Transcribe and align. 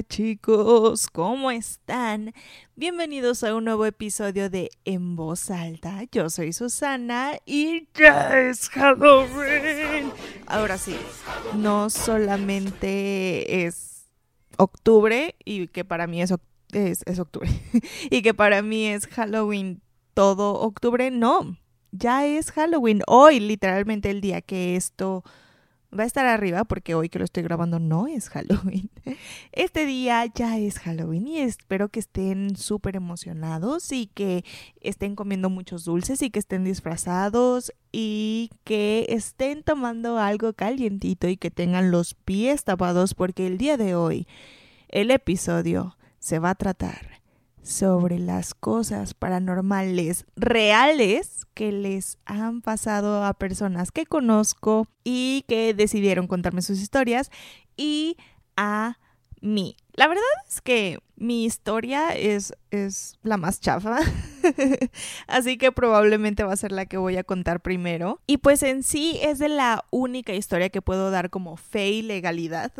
Chicos, 0.00 1.08
¿cómo 1.08 1.50
están? 1.50 2.32
Bienvenidos 2.76 3.44
a 3.44 3.54
un 3.54 3.64
nuevo 3.64 3.84
episodio 3.84 4.48
de 4.48 4.70
En 4.86 5.16
Voz 5.16 5.50
Alta. 5.50 6.04
Yo 6.10 6.30
soy 6.30 6.54
Susana 6.54 7.32
y 7.44 7.88
ya 7.94 8.40
es 8.40 8.70
Halloween. 8.70 10.10
Ahora 10.46 10.78
sí, 10.78 10.96
no 11.56 11.90
solamente 11.90 13.66
es 13.66 14.08
octubre 14.56 15.36
y 15.44 15.68
que 15.68 15.84
para 15.84 16.06
mí 16.06 16.22
es, 16.22 16.32
es, 16.72 17.02
es 17.04 17.18
octubre 17.18 17.50
y 18.10 18.22
que 18.22 18.32
para 18.32 18.62
mí 18.62 18.86
es 18.86 19.06
Halloween 19.08 19.82
todo 20.14 20.54
octubre, 20.54 21.10
no, 21.10 21.58
ya 21.90 22.24
es 22.24 22.50
Halloween. 22.52 23.02
Hoy 23.06 23.40
literalmente 23.40 24.10
el 24.10 24.22
día 24.22 24.40
que 24.40 24.76
esto 24.76 25.22
va 25.98 26.04
a 26.04 26.06
estar 26.06 26.26
arriba 26.26 26.64
porque 26.64 26.94
hoy 26.94 27.08
que 27.08 27.18
lo 27.18 27.24
estoy 27.24 27.42
grabando 27.42 27.78
no 27.78 28.06
es 28.06 28.28
Halloween. 28.28 28.90
Este 29.52 29.84
día 29.84 30.24
ya 30.26 30.58
es 30.58 30.78
Halloween 30.78 31.26
y 31.26 31.38
espero 31.38 31.88
que 31.88 32.00
estén 32.00 32.56
súper 32.56 32.96
emocionados 32.96 33.92
y 33.92 34.06
que 34.06 34.44
estén 34.80 35.14
comiendo 35.14 35.50
muchos 35.50 35.84
dulces 35.84 36.22
y 36.22 36.30
que 36.30 36.38
estén 36.38 36.64
disfrazados 36.64 37.72
y 37.92 38.50
que 38.64 39.06
estén 39.10 39.62
tomando 39.62 40.18
algo 40.18 40.54
calientito 40.54 41.28
y 41.28 41.36
que 41.36 41.50
tengan 41.50 41.90
los 41.90 42.14
pies 42.14 42.64
tapados 42.64 43.14
porque 43.14 43.46
el 43.46 43.58
día 43.58 43.76
de 43.76 43.94
hoy 43.94 44.26
el 44.88 45.10
episodio 45.10 45.96
se 46.18 46.38
va 46.38 46.50
a 46.50 46.54
tratar 46.54 47.11
sobre 47.62 48.18
las 48.18 48.54
cosas 48.54 49.14
paranormales 49.14 50.26
reales 50.36 51.46
que 51.54 51.72
les 51.72 52.18
han 52.24 52.60
pasado 52.60 53.24
a 53.24 53.34
personas 53.34 53.92
que 53.92 54.06
conozco 54.06 54.86
y 55.04 55.44
que 55.48 55.74
decidieron 55.74 56.26
contarme 56.26 56.62
sus 56.62 56.80
historias 56.80 57.30
y 57.76 58.16
a 58.56 58.98
mí. 59.40 59.76
La 59.94 60.08
verdad 60.08 60.22
es 60.48 60.60
que 60.60 60.98
mi 61.16 61.44
historia 61.44 62.10
es, 62.16 62.54
es 62.72 63.18
la 63.22 63.36
más 63.36 63.60
chafa, 63.60 63.98
así 65.26 65.58
que 65.58 65.72
probablemente 65.72 66.42
va 66.42 66.54
a 66.54 66.56
ser 66.56 66.72
la 66.72 66.86
que 66.86 66.96
voy 66.96 67.18
a 67.18 67.24
contar 67.24 67.60
primero. 67.60 68.20
Y 68.26 68.38
pues 68.38 68.62
en 68.62 68.82
sí 68.82 69.18
es 69.22 69.38
de 69.38 69.50
la 69.50 69.84
única 69.90 70.32
historia 70.32 70.70
que 70.70 70.80
puedo 70.80 71.10
dar 71.10 71.28
como 71.28 71.56
fe 71.56 71.90
y 71.90 72.02
legalidad, 72.02 72.72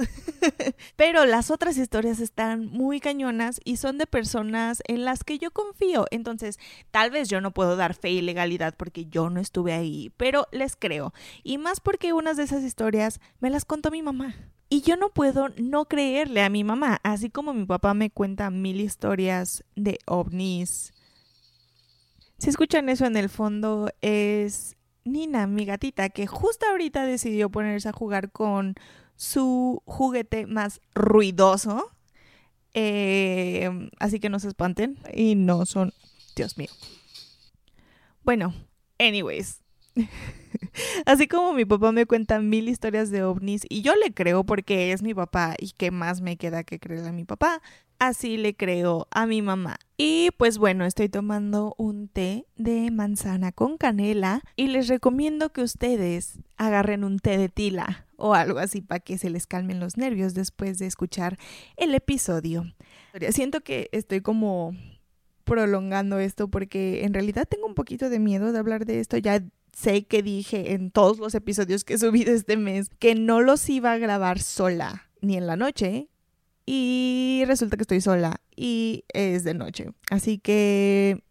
pero 0.97 1.27
las 1.27 1.51
otras 1.51 1.77
historias 1.77 2.21
están 2.21 2.67
muy 2.67 3.01
cañonas 3.01 3.61
y 3.65 3.77
son 3.77 3.99
de 3.99 4.07
personas 4.07 4.83
en 4.89 5.05
las 5.05 5.25
que 5.25 5.39
yo 5.39 5.51
confío. 5.51 6.07
Entonces, 6.11 6.59
tal 6.91 7.11
vez 7.11 7.29
yo 7.29 7.43
no 7.43 7.53
puedo 7.53 7.77
dar 7.77 7.95
fe 7.95 8.11
y 8.11 8.23
legalidad 8.23 8.75
porque 8.77 9.05
yo 9.07 9.29
no 9.29 9.41
estuve 9.41 9.75
ahí, 9.75 10.11
pero 10.17 10.49
les 10.53 10.75
creo. 10.75 11.13
Y 11.43 11.59
más 11.59 11.81
porque 11.81 12.15
unas 12.15 12.39
de 12.39 12.45
esas 12.45 12.63
historias 12.63 13.21
me 13.41 13.51
las 13.51 13.67
contó 13.67 13.91
mi 13.91 14.03
mamá. 14.03 14.35
Y 14.73 14.81
yo 14.81 14.97
no 14.97 15.11
puedo 15.11 15.51
no 15.59 15.85
creerle 15.85 16.43
a 16.43 16.49
mi 16.49 16.65
mamá, 16.65 16.99
así 17.03 17.29
como 17.29 17.53
mi 17.53 17.67
papá 17.67 17.93
me 17.93 18.09
cuenta 18.09 18.49
mil 18.49 18.81
historias 18.81 19.65
de 19.83 19.99
ovnis. 20.07 20.93
Si 22.39 22.51
escuchan 22.51 22.89
eso 22.89 23.07
en 23.07 23.17
el 23.17 23.29
fondo 23.29 23.91
es 24.01 24.77
Nina, 25.05 25.47
mi 25.47 25.65
gatita, 25.65 26.09
que 26.11 26.27
justo 26.27 26.67
ahorita 26.67 27.05
decidió 27.05 27.51
ponerse 27.51 27.89
a 27.89 27.93
jugar 27.93 28.31
con 28.31 28.75
su 29.17 29.83
juguete 29.85 30.47
más 30.47 30.81
ruidoso. 30.95 31.91
Eh, 32.75 33.91
así 33.99 34.19
que 34.19 34.29
no 34.31 34.39
se 34.39 34.49
espanten 34.49 34.99
y 35.13 35.35
no 35.35 35.67
son, 35.67 35.93
Dios 36.35 36.57
mío. 36.57 36.71
Bueno, 38.25 38.55
anyways. 38.99 39.61
Así 41.07 41.29
como 41.29 41.53
mi 41.53 41.65
papá 41.65 41.93
me 41.93 42.07
cuenta 42.07 42.41
mil 42.41 42.69
historias 42.69 43.11
de 43.11 43.23
ovnis 43.23 43.63
y 43.69 43.83
yo 43.83 43.95
le 43.95 44.13
creo 44.15 44.45
porque 44.45 44.93
es 44.93 45.03
mi 45.03 45.15
papá 45.15 45.55
y 45.59 45.73
qué 45.73 45.91
más 45.91 46.21
me 46.21 46.37
queda 46.37 46.65
que 46.65 46.79
creerle 46.79 47.09
a 47.09 47.13
mi 47.13 47.25
papá, 47.25 47.61
así 48.09 48.37
le 48.37 48.55
creo 48.57 49.07
a 49.11 49.27
mi 49.27 49.43
mamá. 49.43 49.79
Y 49.97 50.31
pues 50.37 50.59
bueno, 50.59 50.85
estoy 50.85 51.09
tomando 51.09 51.75
un 51.79 52.09
té 52.09 52.47
de 52.57 52.91
manzana 52.91 53.53
con 53.53 53.79
canela 53.79 54.43
y 54.57 54.67
les 54.67 54.89
recomiendo 54.89 55.53
que 55.53 55.63
ustedes 55.63 56.41
agarren 56.57 57.05
un 57.05 57.21
té 57.21 57.39
de 57.39 57.49
tila 57.49 58.07
o 58.17 58.35
algo 58.35 58.59
así 58.59 58.81
para 58.81 58.99
que 58.99 59.19
se 59.19 59.31
les 59.31 59.47
calmen 59.47 59.79
los 59.79 59.97
nervios 59.97 60.35
después 60.35 60.79
de 60.79 60.87
escuchar 60.87 61.39
el 61.77 61.95
episodio. 61.95 62.65
Siento 63.31 63.61
que 63.61 63.89
estoy 63.93 64.21
como 64.21 64.75
prolongando 65.45 66.19
esto 66.19 66.49
porque 66.49 67.05
en 67.05 67.15
realidad 67.15 67.47
tengo 67.49 67.67
un 67.67 67.75
poquito 67.75 68.11
de 68.11 68.19
miedo 68.19 68.53
de 68.53 68.59
hablar 68.59 68.85
de 68.85 68.99
esto. 68.99 69.17
Ya 69.17 69.45
sé 69.73 70.05
que 70.07 70.25
dije 70.25 70.73
en 70.73 70.91
todos 70.91 71.19
los 71.19 71.37
episodios 71.37 71.85
que 71.85 71.95
he 71.95 71.99
subido 71.99 72.35
este 72.35 72.57
mes 72.57 72.91
que 72.99 73.15
no 73.15 73.41
los 73.41 73.69
iba 73.71 73.93
a 73.93 73.99
grabar 73.99 74.41
sola 74.41 75.09
ni 75.21 75.37
en 75.37 75.47
la 75.47 75.57
noche 75.57 76.09
y 76.67 77.43
resulta 77.47 77.77
que 77.77 77.83
estoy 77.83 78.01
sola 78.01 78.41
y 78.57 79.05
es 79.13 79.45
de 79.45 79.55
noche. 79.55 79.91
Así 80.11 80.39
que 80.39 81.23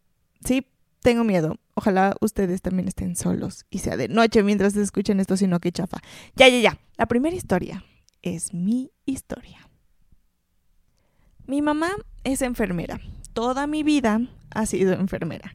sí, 0.44 0.66
tengo 1.00 1.24
miedo. 1.24 1.58
Ojalá 1.74 2.16
ustedes 2.20 2.62
también 2.62 2.88
estén 2.88 3.16
solos 3.16 3.66
y 3.70 3.78
sea 3.78 3.96
de 3.96 4.08
noche 4.08 4.42
mientras 4.42 4.76
escuchen 4.76 5.20
esto, 5.20 5.36
sino 5.36 5.60
que 5.60 5.72
chafa. 5.72 5.98
Ya, 6.36 6.48
ya, 6.48 6.58
ya. 6.60 6.78
La 6.96 7.06
primera 7.06 7.34
historia 7.34 7.84
es 8.20 8.52
mi 8.52 8.90
historia. 9.06 9.68
Mi 11.46 11.62
mamá 11.62 11.90
es 12.24 12.42
enfermera. 12.42 13.00
Toda 13.32 13.66
mi 13.66 13.82
vida 13.82 14.20
ha 14.50 14.66
sido 14.66 14.92
enfermera. 14.92 15.54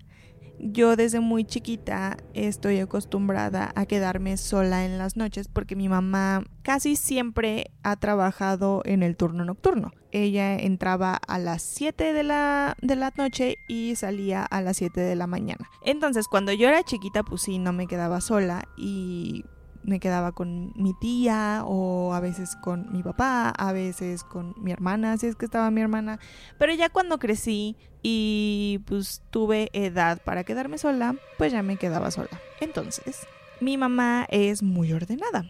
Yo 0.59 0.95
desde 0.95 1.19
muy 1.19 1.45
chiquita 1.45 2.17
estoy 2.33 2.79
acostumbrada 2.79 3.71
a 3.75 3.85
quedarme 3.85 4.37
sola 4.37 4.85
en 4.85 4.97
las 4.97 5.15
noches 5.15 5.47
porque 5.47 5.75
mi 5.75 5.87
mamá 5.87 6.43
casi 6.63 6.95
siempre 6.95 7.71
ha 7.83 7.95
trabajado 7.95 8.81
en 8.85 9.03
el 9.03 9.15
turno 9.15 9.45
nocturno. 9.45 9.91
Ella 10.11 10.55
entraba 10.57 11.19
a 11.27 11.37
las 11.37 11.61
7 11.61 12.13
de 12.13 12.23
la, 12.23 12.75
de 12.81 12.95
la 12.95 13.13
noche 13.15 13.55
y 13.67 13.95
salía 13.95 14.43
a 14.43 14.61
las 14.61 14.77
7 14.77 14.99
de 14.99 15.15
la 15.15 15.27
mañana. 15.27 15.69
Entonces 15.83 16.27
cuando 16.27 16.51
yo 16.53 16.67
era 16.67 16.83
chiquita 16.83 17.23
pues 17.23 17.43
sí, 17.43 17.59
no 17.59 17.71
me 17.71 17.87
quedaba 17.87 18.19
sola 18.21 18.67
y 18.77 19.45
me 19.87 19.99
quedaba 19.99 20.33
con 20.33 20.73
mi 20.75 20.93
tía 20.93 21.63
o 21.65 22.13
a 22.13 22.19
veces 22.19 22.55
con 22.57 22.91
mi 22.91 23.01
papá, 23.01 23.49
a 23.49 23.71
veces 23.71 24.23
con 24.23 24.53
mi 24.57 24.71
hermana, 24.71 25.17
si 25.17 25.27
es 25.27 25.35
que 25.35 25.45
estaba 25.45 25.71
mi 25.71 25.81
hermana. 25.81 26.19
Pero 26.59 26.73
ya 26.73 26.89
cuando 26.89 27.17
crecí 27.17 27.77
y 28.03 28.81
pues 28.85 29.23
tuve 29.31 29.69
edad 29.73 30.21
para 30.23 30.43
quedarme 30.43 30.77
sola, 30.77 31.15
pues 31.37 31.53
ya 31.53 31.63
me 31.63 31.77
quedaba 31.77 32.11
sola. 32.11 32.41
Entonces, 32.59 33.25
mi 33.61 33.77
mamá 33.77 34.27
es 34.29 34.61
muy 34.61 34.91
ordenada. 34.91 35.45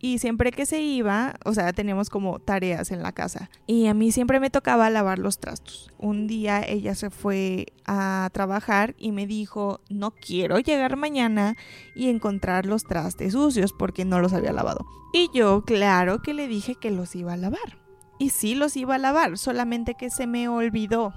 Y 0.00 0.18
siempre 0.18 0.52
que 0.52 0.64
se 0.64 0.80
iba, 0.80 1.34
o 1.44 1.54
sea, 1.54 1.72
teníamos 1.72 2.08
como 2.08 2.38
tareas 2.38 2.92
en 2.92 3.02
la 3.02 3.12
casa. 3.12 3.50
Y 3.66 3.86
a 3.86 3.94
mí 3.94 4.12
siempre 4.12 4.38
me 4.38 4.50
tocaba 4.50 4.90
lavar 4.90 5.18
los 5.18 5.38
trastos. 5.38 5.90
Un 5.98 6.26
día 6.26 6.62
ella 6.62 6.94
se 6.94 7.10
fue 7.10 7.66
a 7.84 8.30
trabajar 8.32 8.94
y 8.96 9.10
me 9.10 9.26
dijo, 9.26 9.80
no 9.88 10.12
quiero 10.12 10.60
llegar 10.60 10.96
mañana 10.96 11.56
y 11.96 12.08
encontrar 12.08 12.64
los 12.64 12.84
trastes 12.84 13.32
sucios 13.32 13.72
porque 13.72 14.04
no 14.04 14.20
los 14.20 14.32
había 14.32 14.52
lavado. 14.52 14.86
Y 15.12 15.30
yo, 15.34 15.64
claro 15.64 16.22
que 16.22 16.34
le 16.34 16.46
dije 16.46 16.76
que 16.76 16.90
los 16.90 17.16
iba 17.16 17.32
a 17.32 17.36
lavar. 17.36 17.78
Y 18.20 18.30
sí 18.30 18.54
los 18.54 18.76
iba 18.76 18.96
a 18.96 18.98
lavar, 18.98 19.38
solamente 19.38 19.94
que 19.94 20.10
se 20.10 20.26
me 20.26 20.48
olvidó 20.48 21.12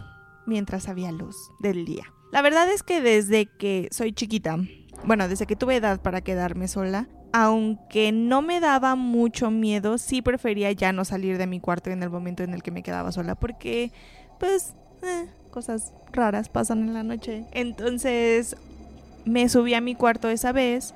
mientras 0.45 0.87
había 0.87 1.11
luz 1.11 1.35
del 1.59 1.85
día. 1.85 2.05
La 2.31 2.41
verdad 2.41 2.71
es 2.71 2.83
que 2.83 3.01
desde 3.01 3.45
que 3.45 3.89
soy 3.91 4.13
chiquita, 4.13 4.57
bueno, 5.03 5.27
desde 5.27 5.45
que 5.45 5.55
tuve 5.55 5.75
edad 5.75 6.01
para 6.01 6.21
quedarme 6.21 6.67
sola, 6.67 7.09
aunque 7.33 8.11
no 8.11 8.41
me 8.41 8.59
daba 8.59 8.95
mucho 8.95 9.51
miedo, 9.51 9.97
sí 9.97 10.21
prefería 10.21 10.71
ya 10.71 10.91
no 10.91 11.05
salir 11.05 11.37
de 11.37 11.47
mi 11.47 11.59
cuarto 11.59 11.89
en 11.89 12.03
el 12.03 12.09
momento 12.09 12.43
en 12.43 12.53
el 12.53 12.63
que 12.63 12.71
me 12.71 12.83
quedaba 12.83 13.11
sola, 13.11 13.35
porque 13.35 13.91
pues 14.39 14.73
eh, 15.03 15.27
cosas 15.51 15.93
raras 16.11 16.49
pasan 16.49 16.79
en 16.79 16.93
la 16.93 17.03
noche. 17.03 17.45
Entonces 17.51 18.55
me 19.25 19.47
subí 19.49 19.73
a 19.73 19.81
mi 19.81 19.95
cuarto 19.95 20.29
esa 20.29 20.51
vez 20.51 20.93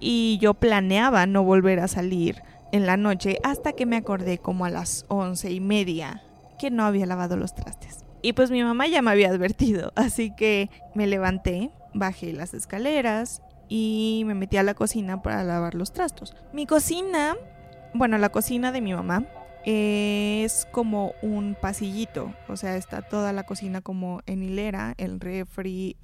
y 0.00 0.38
yo 0.40 0.54
planeaba 0.54 1.26
no 1.26 1.44
volver 1.44 1.80
a 1.80 1.88
salir 1.88 2.42
en 2.72 2.86
la 2.86 2.96
noche 2.96 3.38
hasta 3.42 3.72
que 3.72 3.86
me 3.86 3.96
acordé 3.96 4.38
como 4.38 4.64
a 4.64 4.70
las 4.70 5.04
once 5.08 5.50
y 5.50 5.60
media 5.60 6.22
que 6.58 6.70
no 6.70 6.84
había 6.84 7.06
lavado 7.06 7.36
los 7.36 7.54
trastes. 7.54 8.04
Y 8.22 8.34
pues 8.34 8.50
mi 8.50 8.62
mamá 8.62 8.86
ya 8.86 9.02
me 9.02 9.10
había 9.10 9.30
advertido, 9.30 9.92
así 9.96 10.30
que 10.30 10.68
me 10.94 11.06
levanté, 11.06 11.70
bajé 11.94 12.32
las 12.32 12.54
escaleras 12.54 13.42
y 13.70 14.24
me 14.26 14.34
metí 14.34 14.58
a 14.58 14.62
la 14.62 14.74
cocina 14.74 15.22
para 15.22 15.42
lavar 15.44 15.74
los 15.74 15.92
trastos. 15.92 16.34
Mi 16.52 16.66
cocina, 16.66 17.36
bueno, 17.94 18.18
la 18.18 18.28
cocina 18.28 18.72
de 18.72 18.82
mi 18.82 18.92
mamá 18.92 19.24
es 19.64 20.66
como 20.72 21.12
un 21.22 21.56
pasillito, 21.58 22.34
o 22.48 22.56
sea, 22.56 22.76
está 22.76 23.00
toda 23.00 23.32
la 23.32 23.44
cocina 23.44 23.80
como 23.80 24.22
en 24.26 24.42
hilera, 24.42 24.94
el 24.98 25.20
refri, 25.20 25.96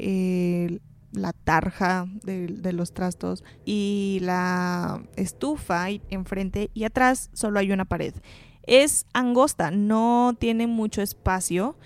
la 1.13 1.33
tarja 1.33 2.07
de, 2.23 2.47
de, 2.47 2.73
los 2.73 2.93
trastos 2.93 3.43
y 3.65 4.19
la 4.23 5.03
estufa 5.17 5.89
enfrente 6.11 6.71
y 6.73 6.85
atrás 6.85 7.31
solo 7.33 7.59
hay 7.59 7.73
una 7.73 7.85
pared. 7.85 8.15
Es 8.63 9.07
angosta, 9.13 9.71
no 9.71 10.37
tiene 10.39 10.67
mucho 10.67 11.03
espacio 11.03 11.77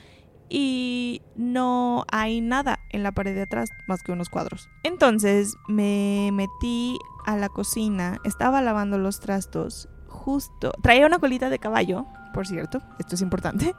y 0.51 1.23
no 1.37 2.05
hay 2.11 2.41
nada 2.41 2.81
en 2.91 3.03
la 3.03 3.13
pared 3.13 3.35
de 3.35 3.43
atrás 3.43 3.71
más 3.87 4.03
que 4.03 4.13
unos 4.13 4.29
cuadros. 4.29 4.69
Entonces 4.83 5.57
me 5.69 6.31
metí 6.33 6.99
a 7.25 7.37
la 7.37 7.49
cocina, 7.49 8.19
estaba 8.25 8.61
lavando 8.61 8.99
los 8.99 9.21
trastos, 9.21 9.89
justo, 10.09 10.73
traía 10.83 11.07
una 11.07 11.21
colita 11.21 11.49
de 11.49 11.59
caballo, 11.59 12.07
por 12.35 12.47
cierto, 12.47 12.83
esto 12.99 13.15
es 13.15 13.23
importante, 13.23 13.75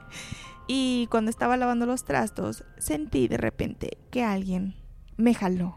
y 0.66 1.06
cuando 1.10 1.30
estaba 1.30 1.56
lavando 1.56 1.86
los 1.86 2.04
trastos 2.04 2.64
sentí 2.78 3.28
de 3.28 3.36
repente 3.36 3.98
que 4.10 4.24
alguien 4.24 4.74
me 5.16 5.34
jaló 5.34 5.76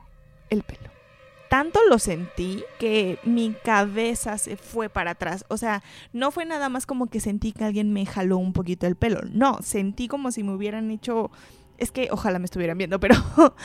el 0.50 0.64
pelo 0.64 0.95
tanto 1.56 1.80
lo 1.90 2.00
sentí 2.00 2.66
que 2.80 3.18
mi 3.24 3.54
cabeza 3.54 4.38
se 4.38 4.58
fue 4.58 4.90
para 4.90 5.12
atrás. 5.12 5.46
O 5.48 5.56
sea, 5.56 5.84
no 6.12 6.32
fue 6.32 6.44
nada 6.44 6.68
más 6.68 6.86
como 6.86 7.08
que 7.08 7.22
sentí 7.22 7.54
que 7.54 7.64
alguien 7.64 7.94
me 7.94 8.06
jaló 8.06 8.38
un 8.40 8.52
poquito 8.52 8.88
el 8.88 8.98
pelo. 8.98 9.22
No, 9.32 9.60
sentí 9.62 10.10
como 10.10 10.34
si 10.34 10.44
me 10.44 10.54
hubieran 10.54 10.92
hecho... 10.92 11.32
Es 11.78 11.92
que 11.92 12.10
ojalá 12.12 12.40
me 12.40 12.46
estuvieran 12.46 12.78
viendo, 12.78 13.00
pero 13.00 13.16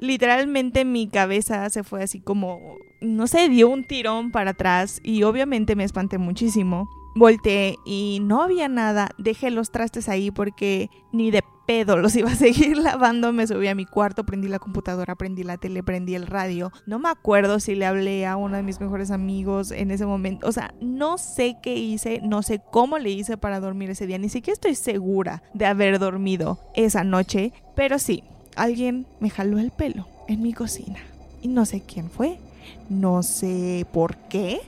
literalmente 0.00 0.84
mi 0.84 1.08
cabeza 1.08 1.70
se 1.70 1.82
fue 1.82 2.02
así 2.02 2.20
como, 2.20 2.76
no 3.00 3.26
sé, 3.26 3.48
dio 3.48 3.70
un 3.70 3.84
tirón 3.84 4.32
para 4.32 4.50
atrás 4.50 5.00
y 5.02 5.22
obviamente 5.22 5.76
me 5.76 5.84
espanté 5.84 6.18
muchísimo. 6.18 6.90
Volteé 7.14 7.76
y 7.84 8.18
no 8.22 8.42
había 8.42 8.68
nada. 8.68 9.10
Dejé 9.18 9.50
los 9.50 9.70
trastes 9.70 10.08
ahí 10.08 10.30
porque 10.30 10.90
ni 11.12 11.30
de 11.30 11.42
pedo 11.66 11.96
los 11.96 12.16
iba 12.16 12.30
a 12.32 12.34
seguir 12.34 12.76
lavando. 12.78 13.32
Me 13.32 13.46
subí 13.46 13.68
a 13.68 13.74
mi 13.74 13.86
cuarto, 13.86 14.24
prendí 14.24 14.48
la 14.48 14.58
computadora, 14.58 15.14
prendí 15.14 15.42
la 15.42 15.56
tele, 15.56 15.82
prendí 15.82 16.14
el 16.14 16.26
radio. 16.26 16.72
No 16.86 16.98
me 16.98 17.08
acuerdo 17.08 17.60
si 17.60 17.74
le 17.74 17.86
hablé 17.86 18.26
a 18.26 18.36
uno 18.36 18.56
de 18.56 18.62
mis 18.62 18.80
mejores 18.80 19.10
amigos 19.10 19.70
en 19.70 19.90
ese 19.90 20.06
momento. 20.06 20.48
O 20.48 20.52
sea, 20.52 20.74
no 20.80 21.18
sé 21.18 21.56
qué 21.62 21.76
hice, 21.76 22.20
no 22.22 22.42
sé 22.42 22.60
cómo 22.70 22.98
le 22.98 23.10
hice 23.10 23.36
para 23.36 23.60
dormir 23.60 23.90
ese 23.90 24.06
día. 24.06 24.18
Ni 24.18 24.28
siquiera 24.28 24.54
estoy 24.54 24.74
segura 24.74 25.42
de 25.54 25.66
haber 25.66 25.98
dormido 25.98 26.58
esa 26.74 27.04
noche. 27.04 27.52
Pero 27.76 27.98
sí, 27.98 28.24
alguien 28.56 29.06
me 29.20 29.30
jaló 29.30 29.58
el 29.58 29.70
pelo 29.70 30.06
en 30.28 30.42
mi 30.42 30.52
cocina. 30.52 30.98
Y 31.42 31.48
no 31.48 31.64
sé 31.66 31.82
quién 31.82 32.10
fue. 32.10 32.38
No 32.88 33.22
sé 33.22 33.86
por 33.92 34.16
qué. 34.16 34.60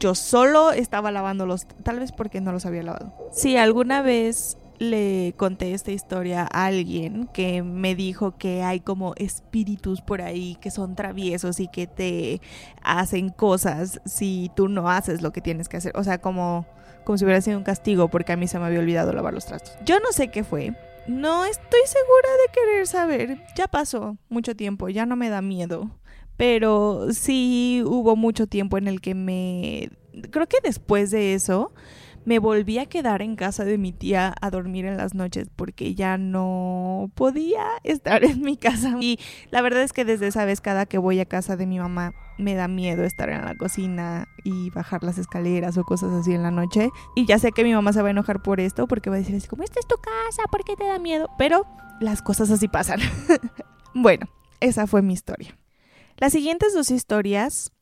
Yo 0.00 0.14
solo 0.14 0.72
estaba 0.72 1.10
lavándolos, 1.10 1.66
tal 1.82 2.00
vez 2.00 2.12
porque 2.12 2.40
no 2.40 2.52
los 2.52 2.66
había 2.66 2.82
lavado. 2.82 3.12
Si 3.32 3.56
alguna 3.56 4.02
vez 4.02 4.58
le 4.78 5.34
conté 5.36 5.72
esta 5.72 5.92
historia 5.92 6.48
a 6.52 6.66
alguien 6.66 7.28
que 7.32 7.62
me 7.62 7.94
dijo 7.94 8.36
que 8.36 8.62
hay 8.62 8.80
como 8.80 9.14
espíritus 9.16 10.00
por 10.00 10.22
ahí 10.22 10.56
que 10.60 10.70
son 10.70 10.96
traviesos 10.96 11.60
y 11.60 11.68
que 11.68 11.86
te 11.86 12.40
hacen 12.82 13.28
cosas 13.30 14.00
si 14.04 14.50
tú 14.56 14.68
no 14.68 14.90
haces 14.90 15.22
lo 15.22 15.32
que 15.32 15.40
tienes 15.40 15.68
que 15.68 15.76
hacer. 15.76 15.92
O 15.96 16.04
sea, 16.04 16.18
como, 16.18 16.66
como 17.04 17.18
si 17.18 17.24
hubiera 17.24 17.40
sido 17.40 17.58
un 17.58 17.64
castigo 17.64 18.08
porque 18.08 18.32
a 18.32 18.36
mí 18.36 18.48
se 18.48 18.58
me 18.58 18.66
había 18.66 18.80
olvidado 18.80 19.12
lavar 19.12 19.34
los 19.34 19.46
trastos. 19.46 19.76
Yo 19.84 20.00
no 20.00 20.12
sé 20.12 20.28
qué 20.28 20.44
fue. 20.44 20.74
No 21.06 21.44
estoy 21.44 21.80
segura 21.84 22.28
de 22.46 22.52
querer 22.52 22.86
saber. 22.86 23.38
Ya 23.56 23.68
pasó 23.68 24.16
mucho 24.28 24.56
tiempo, 24.56 24.88
ya 24.88 25.06
no 25.06 25.16
me 25.16 25.28
da 25.28 25.42
miedo. 25.42 25.90
Pero 26.36 27.12
sí 27.12 27.82
hubo 27.86 28.16
mucho 28.16 28.46
tiempo 28.46 28.78
en 28.78 28.88
el 28.88 29.00
que 29.00 29.14
me... 29.14 29.90
Creo 30.30 30.46
que 30.46 30.58
después 30.62 31.10
de 31.10 31.34
eso 31.34 31.72
me 32.24 32.38
volví 32.38 32.78
a 32.78 32.86
quedar 32.86 33.22
en 33.22 33.36
casa 33.36 33.64
de 33.64 33.78
mi 33.78 33.92
tía 33.92 34.34
a 34.40 34.50
dormir 34.50 34.86
en 34.86 34.96
las 34.96 35.14
noches 35.14 35.48
porque 35.54 35.94
ya 35.94 36.16
no 36.18 37.10
podía 37.14 37.64
estar 37.84 38.24
en 38.24 38.40
mi 38.42 38.56
casa. 38.56 38.96
Y 39.00 39.18
la 39.50 39.62
verdad 39.62 39.82
es 39.82 39.92
que 39.92 40.04
desde 40.04 40.26
esa 40.26 40.44
vez 40.44 40.60
cada 40.60 40.86
que 40.86 40.98
voy 40.98 41.20
a 41.20 41.26
casa 41.26 41.56
de 41.56 41.66
mi 41.66 41.78
mamá 41.78 42.12
me 42.38 42.54
da 42.54 42.66
miedo 42.66 43.04
estar 43.04 43.28
en 43.28 43.44
la 43.44 43.54
cocina 43.54 44.26
y 44.42 44.70
bajar 44.70 45.04
las 45.04 45.18
escaleras 45.18 45.78
o 45.78 45.84
cosas 45.84 46.12
así 46.12 46.32
en 46.32 46.42
la 46.42 46.50
noche. 46.50 46.90
Y 47.14 47.26
ya 47.26 47.38
sé 47.38 47.52
que 47.52 47.64
mi 47.64 47.72
mamá 47.72 47.92
se 47.92 48.02
va 48.02 48.08
a 48.08 48.10
enojar 48.10 48.42
por 48.42 48.60
esto 48.60 48.86
porque 48.86 49.10
va 49.10 49.16
a 49.16 49.20
decir 49.20 49.36
así 49.36 49.46
como, 49.46 49.62
esta 49.62 49.78
es 49.78 49.86
tu 49.86 49.96
casa, 49.96 50.42
¿por 50.50 50.64
qué 50.64 50.76
te 50.76 50.84
da 50.84 50.98
miedo? 50.98 51.28
Pero 51.38 51.66
las 52.00 52.22
cosas 52.22 52.50
así 52.50 52.68
pasan. 52.68 53.00
bueno, 53.94 54.26
esa 54.60 54.86
fue 54.86 55.02
mi 55.02 55.12
historia. 55.12 55.56
Las 56.18 56.32
siguientes 56.32 56.74
dos 56.74 56.90
historias 56.90 57.72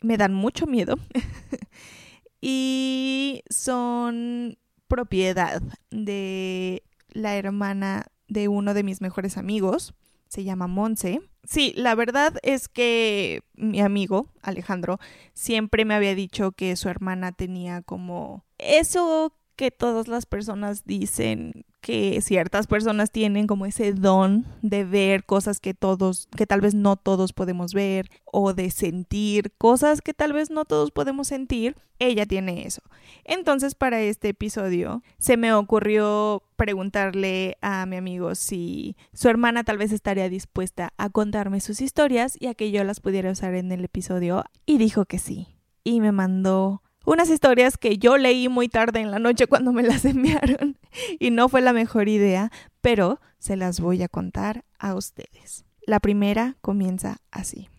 me 0.00 0.16
dan 0.16 0.34
mucho 0.34 0.66
miedo. 0.66 0.96
y 2.40 3.42
son 3.50 4.58
propiedad 4.86 5.62
de 5.90 6.82
la 7.10 7.36
hermana 7.36 8.06
de 8.28 8.48
uno 8.48 8.74
de 8.74 8.82
mis 8.82 9.00
mejores 9.00 9.36
amigos, 9.36 9.94
se 10.28 10.44
llama 10.44 10.66
Monse. 10.66 11.20
Sí, 11.44 11.72
la 11.76 11.94
verdad 11.94 12.34
es 12.42 12.68
que 12.68 13.42
mi 13.54 13.80
amigo 13.80 14.28
Alejandro 14.42 14.98
siempre 15.32 15.84
me 15.84 15.94
había 15.94 16.14
dicho 16.14 16.52
que 16.52 16.76
su 16.76 16.88
hermana 16.88 17.32
tenía 17.32 17.82
como 17.82 18.44
eso 18.58 19.32
que 19.58 19.72
todas 19.72 20.06
las 20.06 20.24
personas 20.24 20.84
dicen 20.84 21.66
que 21.80 22.20
ciertas 22.22 22.68
personas 22.68 23.10
tienen 23.10 23.48
como 23.48 23.66
ese 23.66 23.92
don 23.92 24.46
de 24.62 24.84
ver 24.84 25.24
cosas 25.24 25.58
que 25.58 25.74
todos, 25.74 26.28
que 26.36 26.46
tal 26.46 26.60
vez 26.60 26.74
no 26.74 26.94
todos 26.94 27.32
podemos 27.32 27.74
ver, 27.74 28.08
o 28.24 28.54
de 28.54 28.70
sentir 28.70 29.52
cosas 29.58 30.00
que 30.00 30.14
tal 30.14 30.32
vez 30.32 30.50
no 30.50 30.64
todos 30.64 30.92
podemos 30.92 31.26
sentir, 31.26 31.76
ella 31.98 32.24
tiene 32.24 32.68
eso. 32.68 32.82
Entonces, 33.24 33.74
para 33.74 34.00
este 34.00 34.28
episodio, 34.28 35.02
se 35.18 35.36
me 35.36 35.52
ocurrió 35.52 36.44
preguntarle 36.54 37.58
a 37.60 37.84
mi 37.86 37.96
amigo 37.96 38.36
si 38.36 38.96
su 39.12 39.28
hermana 39.28 39.64
tal 39.64 39.76
vez 39.76 39.90
estaría 39.90 40.28
dispuesta 40.28 40.92
a 40.98 41.10
contarme 41.10 41.60
sus 41.60 41.80
historias 41.80 42.36
y 42.38 42.46
a 42.46 42.54
que 42.54 42.70
yo 42.70 42.84
las 42.84 43.00
pudiera 43.00 43.32
usar 43.32 43.56
en 43.56 43.72
el 43.72 43.84
episodio, 43.84 44.44
y 44.66 44.78
dijo 44.78 45.04
que 45.04 45.18
sí. 45.18 45.48
Y 45.82 46.00
me 46.00 46.12
mandó 46.12 46.82
unas 47.08 47.30
historias 47.30 47.78
que 47.78 47.96
yo 47.96 48.18
leí 48.18 48.48
muy 48.50 48.68
tarde 48.68 49.00
en 49.00 49.10
la 49.10 49.18
noche 49.18 49.46
cuando 49.46 49.72
me 49.72 49.82
las 49.82 50.04
enviaron 50.04 50.78
y 51.18 51.30
no 51.30 51.48
fue 51.48 51.62
la 51.62 51.72
mejor 51.72 52.08
idea, 52.08 52.50
pero 52.82 53.18
se 53.38 53.56
las 53.56 53.80
voy 53.80 54.02
a 54.02 54.08
contar 54.08 54.64
a 54.78 54.94
ustedes. 54.94 55.64
La 55.86 56.00
primera 56.00 56.56
comienza 56.60 57.16
así. 57.30 57.70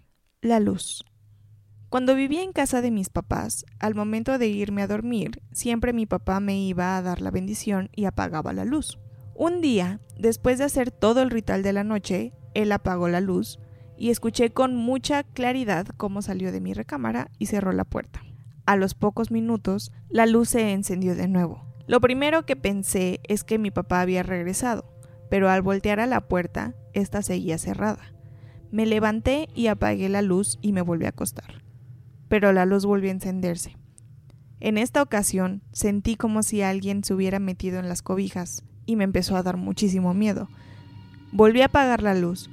La 0.42 0.60
luz. 0.60 1.06
Cuando 1.89 2.15
vivía 2.15 2.42
en 2.42 2.54
casa 2.54 2.82
de 2.82 2.89
mis 2.89 3.10
papás, 3.10 3.65
al 3.80 3.94
momento 3.94 4.39
de 4.39 4.48
irme 4.48 4.82
a 4.82 4.88
dormir, 4.88 5.44
siempre 5.51 5.94
mi 5.94 6.08
papá 6.08 6.39
me 6.39 6.60
iba 6.60 6.98
a 6.98 7.01
dar 7.04 7.22
la 7.22 7.30
bendición 7.30 7.89
y 7.96 8.06
apagaba 8.06 8.51
la 8.51 8.65
luz. 8.65 8.98
Un 9.36 9.62
día, 9.62 10.00
después 10.18 10.58
de 10.58 10.65
hacer 10.65 10.89
todo 10.89 11.22
el 11.22 11.30
ritual 11.30 11.62
de 11.62 11.74
la 11.74 11.84
noche, 11.84 12.34
él 12.56 12.72
apagó 12.72 13.08
la 13.10 13.22
luz 13.22 13.60
y 13.96 14.10
escuché 14.10 14.50
con 14.50 14.75
mucha 14.75 15.24
claridad 15.24 15.86
cómo 15.98 16.24
salió 16.24 16.51
de 16.51 16.62
mi 16.62 16.74
recámara 16.74 17.30
y 17.38 17.46
cerró 17.46 17.74
la 17.74 17.86
puerta. 17.86 18.24
A 18.70 18.76
los 18.76 18.94
pocos 18.94 19.32
minutos, 19.32 19.92
la 20.10 20.28
luz 20.28 20.50
se 20.50 20.74
encendió 20.74 21.16
de 21.16 21.28
nuevo. 21.28 21.66
Lo 21.88 22.00
primero 22.00 22.46
que 22.46 22.56
pensé 22.56 23.20
es 23.24 23.44
que 23.44 23.58
mi 23.58 23.72
papá 23.72 24.00
había 24.00 24.22
regresado, 24.22 24.94
pero 25.28 25.50
al 25.50 25.64
voltear 25.64 26.00
a 26.00 26.06
la 26.06 26.28
puerta, 26.28 26.76
ésta 26.94 27.24
seguía 27.24 27.58
cerrada. 27.58 28.14
Me 28.70 28.86
levanté 28.86 29.48
y 29.56 29.66
apagué 29.66 30.08
la 30.08 30.22
luz 30.22 30.60
y 30.62 30.72
me 30.72 30.84
volví 30.84 31.06
a 31.06 31.10
acostar. 31.10 31.64
Pero 32.28 32.54
la 32.54 32.68
luz 32.68 32.86
volvió 32.86 33.10
a 33.10 33.14
encenderse. 33.14 33.76
En 34.60 34.78
esta 34.78 35.02
ocasión 35.02 35.64
sentí 35.72 36.16
como 36.16 36.44
si 36.44 36.62
alguien 36.62 37.04
se 37.04 37.16
hubiera 37.16 37.40
metido 37.40 37.80
en 37.80 37.90
las 37.90 38.04
cobijas 38.04 38.64
y 38.86 38.98
me 38.98 39.04
empezó 39.04 39.36
a 39.36 39.42
dar 39.42 39.58
muchísimo 39.58 40.14
miedo. 40.14 40.48
Volví 41.32 41.64
a 41.64 41.66
apagar 41.66 42.04
la 42.04 42.14
luz, 42.14 42.52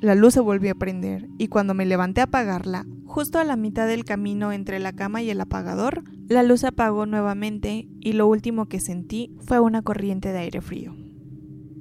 la 0.00 0.14
luz 0.14 0.34
se 0.34 0.40
volvió 0.40 0.72
a 0.72 0.76
prender 0.76 1.28
y 1.38 1.48
cuando 1.48 1.74
me 1.74 1.86
levanté 1.86 2.20
a 2.20 2.24
apagarla, 2.24 2.86
justo 3.04 3.38
a 3.38 3.44
la 3.44 3.56
mitad 3.56 3.86
del 3.86 4.04
camino 4.04 4.52
entre 4.52 4.78
la 4.78 4.92
cama 4.92 5.22
y 5.22 5.30
el 5.30 5.40
apagador, 5.40 6.04
la 6.28 6.42
luz 6.42 6.60
se 6.60 6.68
apagó 6.68 7.06
nuevamente 7.06 7.88
y 8.00 8.12
lo 8.12 8.26
último 8.26 8.66
que 8.66 8.80
sentí 8.80 9.34
fue 9.40 9.60
una 9.60 9.82
corriente 9.82 10.32
de 10.32 10.38
aire 10.38 10.60
frío. 10.60 10.94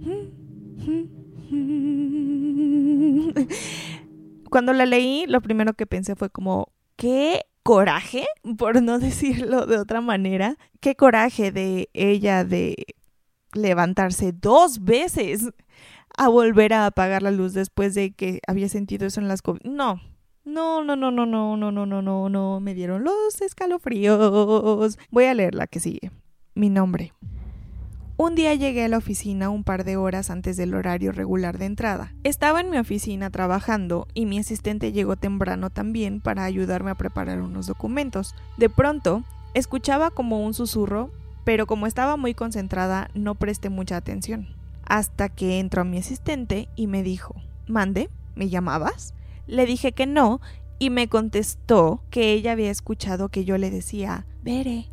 Cuando 4.49 4.73
la 4.73 4.85
leí, 4.85 5.25
lo 5.27 5.41
primero 5.41 5.73
que 5.73 5.85
pensé 5.85 6.15
fue 6.15 6.29
como, 6.29 6.71
¿qué 6.95 7.41
coraje? 7.63 8.25
Por 8.57 8.81
no 8.81 8.99
decirlo 8.99 9.65
de 9.65 9.77
otra 9.77 9.99
manera, 10.01 10.57
qué 10.79 10.95
coraje 10.95 11.51
de 11.51 11.89
ella 11.93 12.45
de 12.45 12.75
levantarse 13.53 14.33
dos 14.33 14.83
veces 14.83 15.49
a 16.17 16.27
volver 16.27 16.73
a 16.73 16.85
apagar 16.85 17.21
la 17.21 17.31
luz 17.31 17.53
después 17.53 17.93
de 17.93 18.11
que 18.11 18.41
había 18.47 18.69
sentido 18.69 19.07
eso 19.07 19.19
en 19.19 19.27
las... 19.27 19.41
No, 19.63 20.01
No, 20.43 20.83
no, 20.83 20.95
no, 20.95 21.11
no, 21.11 21.25
no, 21.25 21.57
no, 21.57 21.71
no, 21.71 21.85
no, 21.85 22.01
no, 22.01 22.29
no. 22.29 22.59
Me 22.59 22.73
dieron 22.73 23.03
los 23.03 23.41
escalofríos. 23.41 24.97
Voy 25.11 25.25
a 25.25 25.33
leer 25.33 25.55
la 25.55 25.67
que 25.67 25.79
sigue. 25.79 26.11
Mi 26.53 26.69
nombre. 26.69 27.13
Un 28.17 28.33
día 28.33 28.53
llegué 28.53 28.85
a 28.85 28.87
la 28.87 28.97
oficina 28.97 29.49
un 29.49 29.65
par 29.65 29.83
de 29.83 29.97
horas 29.97 30.29
antes 30.29 30.55
del 30.55 30.73
horario 30.73 31.11
regular 31.11 31.57
de 31.57 31.65
entrada. 31.65 32.13
Estaba 32.23 32.61
en 32.61 32.69
mi 32.69 32.77
oficina 32.77 33.29
trabajando 33.29 34.07
y 34.13 34.25
mi 34.25 34.39
asistente 34.39 34.93
llegó 34.93 35.17
temprano 35.17 35.69
también 35.69 36.21
para 36.21 36.45
ayudarme 36.45 36.91
a 36.91 36.95
preparar 36.95 37.41
unos 37.41 37.67
documentos. 37.67 38.33
De 38.55 38.69
pronto, 38.69 39.23
escuchaba 39.53 40.11
como 40.11 40.45
un 40.45 40.53
susurro, 40.53 41.11
pero 41.43 41.65
como 41.67 41.87
estaba 41.87 42.15
muy 42.15 42.33
concentrada 42.33 43.09
no 43.15 43.35
presté 43.35 43.69
mucha 43.69 43.97
atención. 43.97 44.54
Hasta 44.85 45.29
que 45.29 45.59
entró 45.59 45.83
mi 45.85 45.97
asistente 45.97 46.69
y 46.75 46.87
me 46.87 47.03
dijo, 47.03 47.35
Mande, 47.67 48.09
¿me 48.35 48.49
llamabas? 48.49 49.13
Le 49.47 49.65
dije 49.65 49.91
que 49.91 50.05
no 50.05 50.41
y 50.79 50.89
me 50.89 51.07
contestó 51.07 52.03
que 52.09 52.33
ella 52.33 52.51
había 52.51 52.71
escuchado 52.71 53.29
que 53.29 53.45
yo 53.45 53.57
le 53.57 53.71
decía, 53.71 54.25
Bere, 54.43 54.89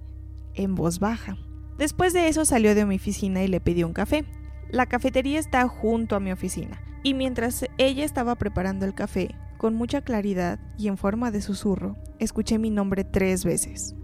en 0.55 0.75
voz 0.75 0.99
baja. 0.99 1.37
Después 1.79 2.13
de 2.13 2.29
eso 2.29 2.45
salió 2.45 2.75
de 2.75 2.87
mi 2.87 2.97
oficina 2.97 3.43
y 3.43 3.49
le 3.49 3.61
pidió 3.61 3.87
un 3.87 3.93
café. 3.93 4.25
La 4.71 4.87
cafetería 4.87 5.39
está 5.39 5.67
junto 5.69 6.17
a 6.17 6.21
mi 6.21 6.33
oficina 6.33 6.81
y 7.03 7.15
mientras 7.15 7.65
ella 7.79 8.05
estaba 8.05 8.37
preparando 8.37 8.87
el 8.87 8.95
café, 8.95 9.35
con 9.59 9.75
mucha 9.75 10.03
claridad 10.03 10.59
y 10.79 10.89
en 10.89 10.97
forma 10.97 11.31
de 11.31 11.43
susurro, 11.43 11.97
escuché 12.19 12.59
mi 12.59 12.71
nombre 12.71 13.05
tres 13.05 13.45
veces. 13.45 13.95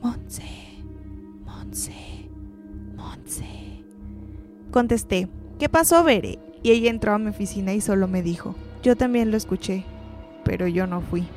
Monse, 0.00 0.42
Monse, 1.44 2.30
Monse. 2.96 3.61
Contesté, 4.72 5.28
¿qué 5.58 5.68
pasó, 5.68 6.02
Bere? 6.02 6.38
Y 6.62 6.70
ella 6.70 6.88
entró 6.88 7.12
a 7.12 7.18
mi 7.18 7.28
oficina 7.28 7.74
y 7.74 7.82
solo 7.82 8.08
me 8.08 8.22
dijo, 8.22 8.54
yo 8.82 8.96
también 8.96 9.30
lo 9.30 9.36
escuché, 9.36 9.84
pero 10.46 10.66
yo 10.66 10.86
no 10.86 11.02
fui. 11.02 11.28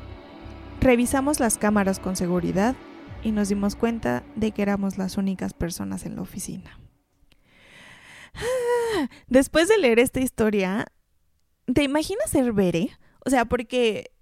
Revisamos 0.80 1.38
las 1.38 1.58
cámaras 1.58 1.98
con 1.98 2.16
seguridad 2.16 2.74
y 3.22 3.32
nos 3.32 3.50
dimos 3.50 3.76
cuenta 3.76 4.22
de 4.36 4.52
que 4.52 4.62
éramos 4.62 4.96
las 4.96 5.18
únicas 5.18 5.52
personas 5.52 6.06
en 6.06 6.16
la 6.16 6.22
oficina. 6.22 6.80
Después 9.28 9.68
de 9.68 9.76
leer 9.76 9.98
esta 9.98 10.20
historia, 10.20 10.86
¿te 11.70 11.82
imaginas 11.82 12.30
ser 12.30 12.54
Bere? 12.54 12.88
O 13.26 13.28
sea, 13.28 13.44
porque 13.44 14.12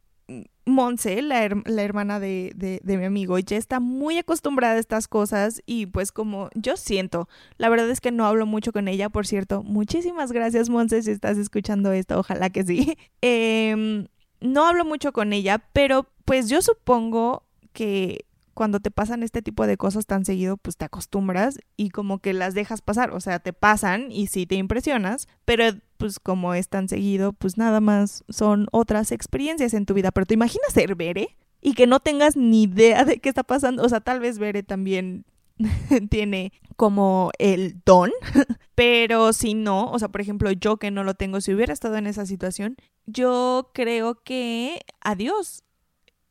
Monse, 0.66 1.20
la, 1.20 1.44
hermana 1.44 2.18
de, 2.18 2.52
de, 2.82 2.96
mi 2.96 3.04
amigo, 3.04 3.38
ya 3.38 3.58
está 3.58 3.80
muy 3.80 4.16
acostumbrada 4.16 4.74
a 4.74 4.78
estas 4.78 5.08
cosas 5.08 5.62
y 5.66 5.86
pues 5.86 6.10
como 6.10 6.48
yo 6.54 6.78
siento, 6.78 7.28
la 7.58 7.68
verdad 7.68 7.90
es 7.90 8.00
que 8.00 8.10
no 8.10 8.24
hablo 8.24 8.46
mucho 8.46 8.72
con 8.72 8.88
ella, 8.88 9.10
por 9.10 9.26
cierto, 9.26 9.62
muchísimas 9.62 10.32
gracias 10.32 10.70
Monse 10.70 11.02
si 11.02 11.10
estás 11.10 11.36
escuchando 11.36 11.92
esto, 11.92 12.18
ojalá 12.18 12.48
que 12.48 12.64
sí. 12.64 12.96
Em, 13.20 14.06
no 14.40 14.66
hablo 14.66 14.84
mucho 14.84 15.12
con 15.12 15.32
ella, 15.32 15.58
pero 15.72 16.06
pues 16.24 16.48
yo 16.48 16.62
supongo 16.62 17.44
que 17.72 18.24
cuando 18.54 18.80
te 18.80 18.90
pasan 18.90 19.22
este 19.22 19.42
tipo 19.42 19.66
de 19.66 19.76
cosas 19.76 20.06
tan 20.06 20.24
seguido, 20.24 20.56
pues 20.56 20.76
te 20.76 20.84
acostumbras 20.84 21.58
y 21.76 21.90
como 21.90 22.20
que 22.20 22.32
las 22.32 22.54
dejas 22.54 22.80
pasar, 22.80 23.10
o 23.10 23.20
sea, 23.20 23.40
te 23.40 23.52
pasan 23.52 24.10
y 24.10 24.28
sí 24.28 24.46
te 24.46 24.54
impresionas, 24.54 25.28
pero 25.44 25.64
pues 25.96 26.18
como 26.20 26.54
es 26.54 26.68
tan 26.68 26.88
seguido, 26.88 27.32
pues 27.32 27.56
nada 27.56 27.80
más 27.80 28.24
son 28.28 28.66
otras 28.72 29.12
experiencias 29.12 29.74
en 29.74 29.86
tu 29.86 29.94
vida, 29.94 30.10
pero 30.10 30.26
te 30.26 30.34
imaginas 30.34 30.72
ser 30.72 30.94
Bere 30.94 31.36
y 31.60 31.74
que 31.74 31.86
no 31.86 32.00
tengas 32.00 32.36
ni 32.36 32.64
idea 32.64 33.04
de 33.04 33.18
qué 33.18 33.28
está 33.28 33.42
pasando, 33.42 33.82
o 33.82 33.88
sea, 33.88 34.00
tal 34.00 34.20
vez 34.20 34.38
Bere 34.38 34.62
también 34.62 35.24
tiene 36.10 36.52
como 36.76 37.30
el 37.38 37.80
don, 37.84 38.10
pero 38.74 39.32
si 39.32 39.54
no, 39.54 39.90
o 39.90 39.98
sea, 39.98 40.08
por 40.08 40.20
ejemplo, 40.20 40.50
yo 40.50 40.76
que 40.76 40.90
no 40.90 41.04
lo 41.04 41.14
tengo, 41.14 41.40
si 41.40 41.54
hubiera 41.54 41.72
estado 41.72 41.96
en 41.96 42.06
esa 42.06 42.26
situación, 42.26 42.76
yo 43.06 43.70
creo 43.72 44.22
que 44.22 44.80
adiós, 45.00 45.64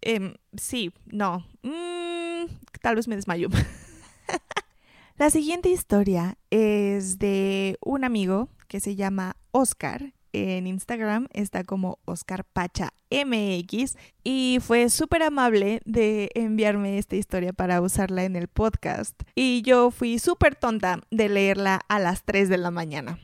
Em, 0.05 0.35
sí, 0.57 0.91
no. 1.05 1.45
Mm, 1.63 2.51
tal 2.81 2.95
vez 2.95 3.07
me 3.07 3.15
desmayo. 3.15 3.47
La 5.17 5.29
siguiente 5.29 5.69
historia 5.69 6.37
es 6.49 7.19
de 7.19 7.77
un 7.81 8.03
amigo 8.03 8.49
que 8.73 8.79
se 8.79 8.95
llama 8.95 9.37
Oscar. 9.51 10.15
En 10.31 10.65
Instagram 10.65 11.27
está 11.31 11.63
como 11.63 11.99
Oscar 12.05 12.43
Pacha 12.43 12.89
MX 13.11 13.97
y 14.23 14.57
fue 14.63 14.89
súper 14.89 15.21
amable 15.21 15.79
de 15.85 16.31
enviarme 16.33 16.97
esta 16.97 17.15
historia 17.15 17.53
para 17.53 17.81
usarla 17.81 18.23
en 18.23 18.35
el 18.35 18.47
podcast. 18.47 19.13
Y 19.35 19.61
yo 19.61 19.91
fui 19.91 20.17
súper 20.17 20.55
tonta 20.55 21.01
de 21.11 21.29
leerla 21.29 21.81
a 21.87 21.99
las 21.99 22.23
3 22.23 22.49
de 22.49 22.57
la 22.57 22.71
mañana. 22.71 23.19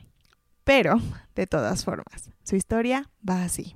Pero, 0.62 1.00
de 1.34 1.48
todas 1.48 1.84
formas, 1.84 2.30
su 2.44 2.54
historia 2.54 3.10
va 3.28 3.42
así. 3.42 3.74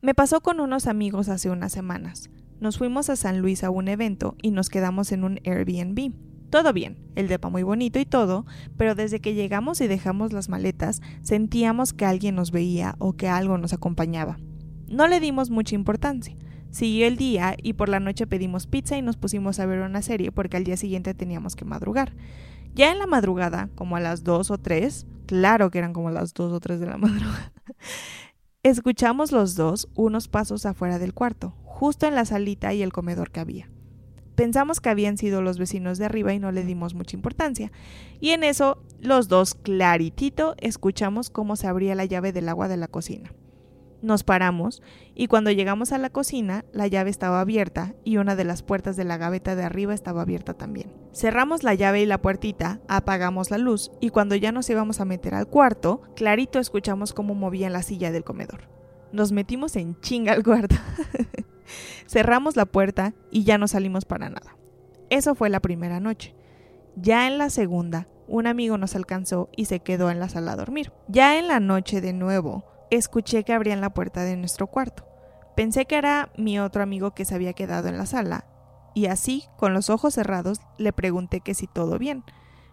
Me 0.00 0.14
pasó 0.14 0.40
con 0.40 0.58
unos 0.58 0.86
amigos 0.86 1.28
hace 1.28 1.50
unas 1.50 1.70
semanas. 1.70 2.30
Nos 2.60 2.78
fuimos 2.78 3.10
a 3.10 3.16
San 3.16 3.42
Luis 3.42 3.62
a 3.62 3.68
un 3.68 3.88
evento 3.88 4.36
y 4.40 4.52
nos 4.52 4.70
quedamos 4.70 5.12
en 5.12 5.24
un 5.24 5.38
Airbnb. 5.44 6.14
Todo 6.50 6.72
bien, 6.72 6.96
el 7.14 7.28
depa 7.28 7.50
muy 7.50 7.62
bonito 7.62 7.98
y 7.98 8.06
todo, 8.06 8.46
pero 8.76 8.94
desde 8.94 9.20
que 9.20 9.34
llegamos 9.34 9.80
y 9.80 9.86
dejamos 9.86 10.32
las 10.32 10.48
maletas, 10.48 11.02
sentíamos 11.22 11.92
que 11.92 12.06
alguien 12.06 12.34
nos 12.34 12.50
veía 12.50 12.94
o 12.98 13.14
que 13.14 13.28
algo 13.28 13.58
nos 13.58 13.72
acompañaba. 13.72 14.38
No 14.88 15.06
le 15.06 15.20
dimos 15.20 15.50
mucha 15.50 15.74
importancia. 15.74 16.34
Siguió 16.70 17.06
el 17.06 17.16
día 17.16 17.54
y 17.62 17.74
por 17.74 17.88
la 17.88 18.00
noche 18.00 18.26
pedimos 18.26 18.66
pizza 18.66 18.96
y 18.96 19.02
nos 19.02 19.16
pusimos 19.16 19.58
a 19.58 19.66
ver 19.66 19.80
una 19.80 20.02
serie 20.02 20.32
porque 20.32 20.56
al 20.56 20.64
día 20.64 20.76
siguiente 20.76 21.14
teníamos 21.14 21.56
que 21.56 21.64
madrugar. 21.64 22.14
Ya 22.74 22.92
en 22.92 22.98
la 22.98 23.06
madrugada, 23.06 23.68
como 23.74 23.96
a 23.96 24.00
las 24.00 24.24
2 24.24 24.50
o 24.50 24.58
3, 24.58 25.06
claro 25.26 25.70
que 25.70 25.78
eran 25.78 25.92
como 25.92 26.10
las 26.10 26.32
2 26.34 26.52
o 26.52 26.60
3 26.60 26.80
de 26.80 26.86
la 26.86 26.96
madrugada, 26.98 27.52
Escuchamos 28.64 29.30
los 29.30 29.54
dos 29.54 29.88
unos 29.94 30.26
pasos 30.26 30.66
afuera 30.66 30.98
del 30.98 31.14
cuarto, 31.14 31.54
justo 31.64 32.06
en 32.06 32.16
la 32.16 32.24
salita 32.24 32.74
y 32.74 32.82
el 32.82 32.92
comedor 32.92 33.30
que 33.30 33.40
había. 33.40 33.70
Pensamos 34.38 34.80
que 34.80 34.88
habían 34.88 35.18
sido 35.18 35.42
los 35.42 35.58
vecinos 35.58 35.98
de 35.98 36.04
arriba 36.04 36.32
y 36.32 36.38
no 36.38 36.52
le 36.52 36.62
dimos 36.62 36.94
mucha 36.94 37.16
importancia. 37.16 37.72
Y 38.20 38.30
en 38.30 38.44
eso, 38.44 38.80
los 39.00 39.26
dos 39.26 39.56
claritito 39.56 40.54
escuchamos 40.58 41.28
cómo 41.28 41.56
se 41.56 41.66
abría 41.66 41.96
la 41.96 42.04
llave 42.04 42.32
del 42.32 42.48
agua 42.48 42.68
de 42.68 42.76
la 42.76 42.86
cocina. 42.86 43.34
Nos 44.00 44.22
paramos 44.22 44.80
y 45.16 45.26
cuando 45.26 45.50
llegamos 45.50 45.90
a 45.90 45.98
la 45.98 46.10
cocina 46.10 46.64
la 46.72 46.86
llave 46.86 47.10
estaba 47.10 47.40
abierta 47.40 47.96
y 48.04 48.18
una 48.18 48.36
de 48.36 48.44
las 48.44 48.62
puertas 48.62 48.96
de 48.96 49.02
la 49.02 49.16
gaveta 49.16 49.56
de 49.56 49.64
arriba 49.64 49.92
estaba 49.92 50.22
abierta 50.22 50.54
también. 50.54 50.92
Cerramos 51.12 51.64
la 51.64 51.74
llave 51.74 52.02
y 52.02 52.06
la 52.06 52.22
puertita, 52.22 52.80
apagamos 52.86 53.50
la 53.50 53.58
luz 53.58 53.90
y 54.00 54.10
cuando 54.10 54.36
ya 54.36 54.52
nos 54.52 54.70
íbamos 54.70 55.00
a 55.00 55.04
meter 55.04 55.34
al 55.34 55.48
cuarto, 55.48 56.02
clarito 56.14 56.60
escuchamos 56.60 57.12
cómo 57.12 57.34
movían 57.34 57.72
la 57.72 57.82
silla 57.82 58.12
del 58.12 58.22
comedor. 58.22 58.68
Nos 59.10 59.32
metimos 59.32 59.74
en 59.74 60.00
chinga 60.00 60.32
al 60.32 60.44
cuarto. 60.44 60.76
Cerramos 62.06 62.56
la 62.56 62.66
puerta 62.66 63.14
y 63.30 63.44
ya 63.44 63.58
no 63.58 63.68
salimos 63.68 64.04
para 64.04 64.28
nada. 64.28 64.56
Eso 65.10 65.34
fue 65.34 65.50
la 65.50 65.60
primera 65.60 66.00
noche. 66.00 66.34
Ya 66.96 67.26
en 67.26 67.38
la 67.38 67.50
segunda, 67.50 68.08
un 68.26 68.46
amigo 68.46 68.76
nos 68.76 68.94
alcanzó 68.94 69.48
y 69.56 69.66
se 69.66 69.80
quedó 69.80 70.10
en 70.10 70.20
la 70.20 70.28
sala 70.28 70.52
a 70.52 70.56
dormir. 70.56 70.92
Ya 71.08 71.38
en 71.38 71.48
la 71.48 71.60
noche 71.60 72.00
de 72.00 72.12
nuevo, 72.12 72.64
escuché 72.90 73.44
que 73.44 73.52
abrían 73.52 73.80
la 73.80 73.94
puerta 73.94 74.24
de 74.24 74.36
nuestro 74.36 74.66
cuarto. 74.66 75.06
Pensé 75.56 75.86
que 75.86 75.96
era 75.96 76.30
mi 76.36 76.58
otro 76.60 76.82
amigo 76.82 77.12
que 77.12 77.24
se 77.24 77.34
había 77.34 77.52
quedado 77.52 77.88
en 77.88 77.98
la 77.98 78.06
sala, 78.06 78.46
y 78.94 79.06
así, 79.06 79.44
con 79.56 79.74
los 79.74 79.90
ojos 79.90 80.14
cerrados, 80.14 80.60
le 80.76 80.92
pregunté 80.92 81.40
que 81.40 81.54
si 81.54 81.66
todo 81.66 81.98
bien. 81.98 82.24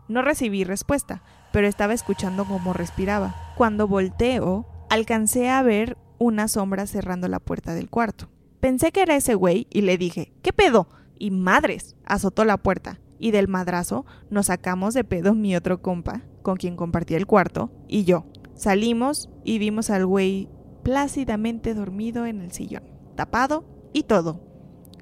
No 0.07 0.21
recibí 0.21 0.63
respuesta, 0.63 1.21
pero 1.51 1.67
estaba 1.67 1.93
escuchando 1.93 2.45
cómo 2.45 2.73
respiraba. 2.73 3.53
Cuando 3.55 3.87
volteo, 3.87 4.65
alcancé 4.89 5.49
a 5.49 5.61
ver 5.61 5.97
una 6.17 6.47
sombra 6.47 6.87
cerrando 6.87 7.27
la 7.27 7.39
puerta 7.39 7.73
del 7.73 7.89
cuarto. 7.89 8.29
Pensé 8.65 8.91
que 8.91 9.03
era 9.03 9.15
ese 9.15 9.35
güey 9.35 9.67
y 9.69 9.81
le 9.81 9.95
dije, 9.95 10.33
¿qué 10.41 10.51
pedo? 10.51 10.89
Y 11.19 11.29
madres, 11.29 11.95
azotó 12.03 12.45
la 12.45 12.57
puerta. 12.57 12.99
Y 13.19 13.29
del 13.29 13.47
madrazo 13.47 14.07
nos 14.31 14.47
sacamos 14.47 14.95
de 14.95 15.03
pedo 15.03 15.35
mi 15.35 15.55
otro 15.55 15.83
compa, 15.83 16.23
con 16.41 16.57
quien 16.57 16.75
compartía 16.75 17.17
el 17.17 17.27
cuarto, 17.27 17.69
y 17.87 18.05
yo. 18.05 18.25
Salimos 18.55 19.29
y 19.43 19.59
vimos 19.59 19.91
al 19.91 20.07
güey 20.07 20.49
plácidamente 20.81 21.75
dormido 21.75 22.25
en 22.25 22.41
el 22.41 22.51
sillón, 22.53 22.81
tapado 23.15 23.65
y 23.93 24.01
todo. 24.01 24.41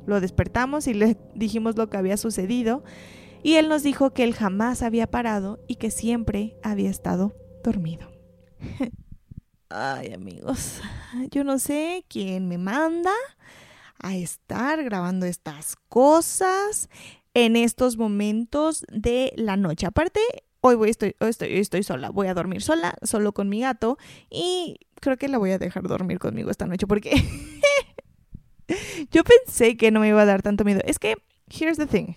Lo 0.05 0.19
despertamos 0.19 0.85
y 0.87 0.93
le 0.93 1.17
dijimos 1.33 1.77
lo 1.77 1.89
que 1.89 1.95
había 1.95 2.17
sucedido 2.17 2.83
y 3.43 3.53
él 3.53 3.69
nos 3.69 3.81
dijo 3.81 4.11
que 4.11 4.25
él 4.25 4.33
jamás 4.33 4.83
había 4.83 5.07
parado 5.07 5.63
y 5.69 5.75
que 5.75 5.89
siempre 5.89 6.57
había 6.63 6.89
estado 6.89 7.33
dormido. 7.63 8.11
Ay 9.69 10.13
amigos, 10.13 10.81
yo 11.31 11.43
no 11.43 11.59
sé 11.59 12.05
quién 12.07 12.47
me 12.47 12.57
manda 12.57 13.11
a 13.99 14.15
estar 14.15 14.83
grabando 14.83 15.25
estas 15.25 15.75
cosas 15.89 16.89
en 17.33 17.55
estos 17.55 17.97
momentos 17.97 18.85
de 18.91 19.33
la 19.35 19.57
noche. 19.57 19.85
Aparte, 19.85 20.19
hoy 20.61 20.75
voy, 20.75 20.89
estoy, 20.89 21.15
estoy, 21.19 21.57
estoy 21.57 21.83
sola, 21.83 22.09
voy 22.09 22.27
a 22.27 22.33
dormir 22.33 22.61
sola, 22.61 22.95
solo 23.01 23.33
con 23.33 23.49
mi 23.49 23.61
gato 23.61 23.97
y 24.29 24.77
creo 24.99 25.17
que 25.17 25.27
la 25.27 25.37
voy 25.37 25.51
a 25.51 25.59
dejar 25.59 25.83
dormir 25.83 26.19
conmigo 26.19 26.51
esta 26.51 26.67
noche 26.67 26.87
porque 26.87 27.11
yo 29.11 29.23
pensé 29.23 29.77
que 29.77 29.91
no 29.91 29.99
me 29.99 30.09
iba 30.09 30.21
a 30.21 30.25
dar 30.25 30.41
tanto 30.41 30.63
miedo. 30.63 30.81
Es 30.85 30.99
que, 30.99 31.15
here's 31.49 31.77
the 31.77 31.85
thing. 31.85 32.13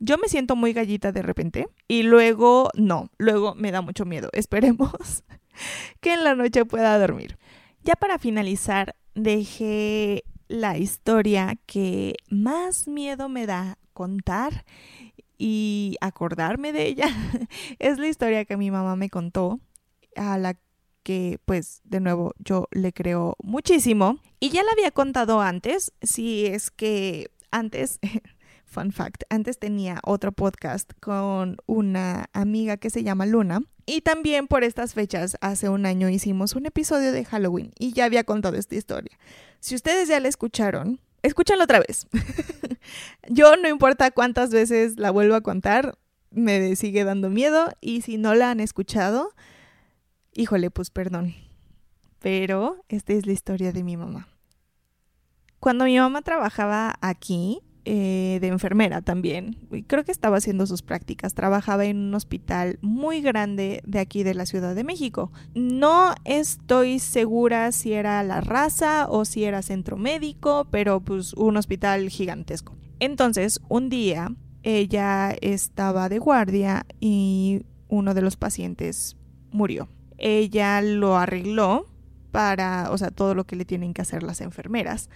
Yo 0.00 0.16
me 0.18 0.28
siento 0.28 0.54
muy 0.54 0.72
gallita 0.72 1.10
de 1.12 1.22
repente 1.22 1.68
y 1.88 2.04
luego 2.04 2.70
no, 2.74 3.10
luego 3.18 3.54
me 3.54 3.72
da 3.72 3.80
mucho 3.80 4.04
miedo. 4.04 4.28
Esperemos 4.32 5.24
que 6.00 6.14
en 6.14 6.24
la 6.24 6.34
noche 6.34 6.64
pueda 6.64 6.98
dormir. 6.98 7.38
ya 7.82 7.94
para 7.94 8.18
finalizar, 8.18 8.96
dejé 9.14 10.24
la 10.48 10.78
historia 10.78 11.56
que 11.66 12.14
más 12.30 12.88
miedo 12.88 13.28
me 13.28 13.46
da 13.46 13.78
contar 13.92 14.64
y 15.36 15.96
acordarme 16.00 16.72
de 16.72 16.86
ella. 16.86 17.08
es 17.78 17.98
la 17.98 18.08
historia 18.08 18.44
que 18.44 18.56
mi 18.56 18.70
mamá 18.70 18.96
me 18.96 19.10
contó, 19.10 19.60
a 20.16 20.38
la 20.38 20.58
que 21.02 21.38
pues 21.44 21.80
de 21.84 22.00
nuevo 22.00 22.34
yo 22.38 22.68
le 22.70 22.92
creo 22.92 23.36
muchísimo. 23.42 24.18
Y 24.40 24.50
ya 24.50 24.62
la 24.62 24.72
había 24.72 24.90
contado 24.90 25.40
antes, 25.40 25.92
si 26.02 26.46
es 26.46 26.70
que 26.70 27.30
antes 27.50 28.00
Fun 28.68 28.92
fact, 28.92 29.22
antes 29.30 29.58
tenía 29.58 29.98
otro 30.04 30.30
podcast 30.30 30.92
con 31.00 31.56
una 31.64 32.28
amiga 32.34 32.76
que 32.76 32.90
se 32.90 33.02
llama 33.02 33.24
Luna. 33.24 33.62
Y 33.90 34.02
también 34.02 34.48
por 34.48 34.64
estas 34.64 34.92
fechas, 34.92 35.38
hace 35.40 35.70
un 35.70 35.86
año 35.86 36.10
hicimos 36.10 36.54
un 36.54 36.66
episodio 36.66 37.10
de 37.10 37.24
Halloween 37.24 37.72
y 37.78 37.94
ya 37.94 38.04
había 38.04 38.22
contado 38.22 38.58
esta 38.58 38.74
historia. 38.74 39.18
Si 39.60 39.74
ustedes 39.74 40.10
ya 40.10 40.20
la 40.20 40.28
escucharon, 40.28 41.00
escúchanla 41.22 41.64
otra 41.64 41.78
vez. 41.80 42.06
Yo 43.30 43.56
no 43.56 43.66
importa 43.66 44.10
cuántas 44.10 44.50
veces 44.50 44.98
la 44.98 45.10
vuelvo 45.10 45.36
a 45.36 45.40
contar, 45.40 45.96
me 46.30 46.76
sigue 46.76 47.02
dando 47.02 47.30
miedo 47.30 47.70
y 47.80 48.02
si 48.02 48.18
no 48.18 48.34
la 48.34 48.50
han 48.50 48.60
escuchado, 48.60 49.32
híjole, 50.34 50.70
pues 50.70 50.90
perdón. 50.90 51.34
Pero 52.18 52.84
esta 52.90 53.14
es 53.14 53.24
la 53.24 53.32
historia 53.32 53.72
de 53.72 53.84
mi 53.84 53.96
mamá. 53.96 54.28
Cuando 55.60 55.86
mi 55.86 55.98
mamá 55.98 56.20
trabajaba 56.20 56.94
aquí, 57.00 57.62
eh, 57.90 58.36
de 58.42 58.48
enfermera 58.48 59.00
también. 59.00 59.56
Creo 59.86 60.04
que 60.04 60.12
estaba 60.12 60.36
haciendo 60.36 60.66
sus 60.66 60.82
prácticas. 60.82 61.32
Trabajaba 61.32 61.86
en 61.86 61.96
un 61.96 62.14
hospital 62.14 62.78
muy 62.82 63.22
grande 63.22 63.80
de 63.86 63.98
aquí 63.98 64.24
de 64.24 64.34
la 64.34 64.44
Ciudad 64.44 64.74
de 64.74 64.84
México. 64.84 65.32
No 65.54 66.14
estoy 66.26 66.98
segura 66.98 67.72
si 67.72 67.94
era 67.94 68.22
la 68.24 68.42
raza 68.42 69.06
o 69.08 69.24
si 69.24 69.44
era 69.44 69.62
centro 69.62 69.96
médico, 69.96 70.66
pero 70.70 71.00
pues 71.00 71.32
un 71.32 71.56
hospital 71.56 72.10
gigantesco. 72.10 72.76
Entonces, 73.00 73.58
un 73.70 73.88
día 73.88 74.34
ella 74.62 75.34
estaba 75.40 76.10
de 76.10 76.18
guardia 76.18 76.84
y 77.00 77.62
uno 77.88 78.12
de 78.12 78.20
los 78.20 78.36
pacientes 78.36 79.16
murió. 79.50 79.88
Ella 80.18 80.82
lo 80.82 81.16
arregló 81.16 81.86
para, 82.32 82.90
o 82.90 82.98
sea, 82.98 83.10
todo 83.10 83.34
lo 83.34 83.46
que 83.46 83.56
le 83.56 83.64
tienen 83.64 83.94
que 83.94 84.02
hacer 84.02 84.22
las 84.22 84.42
enfermeras 84.42 85.08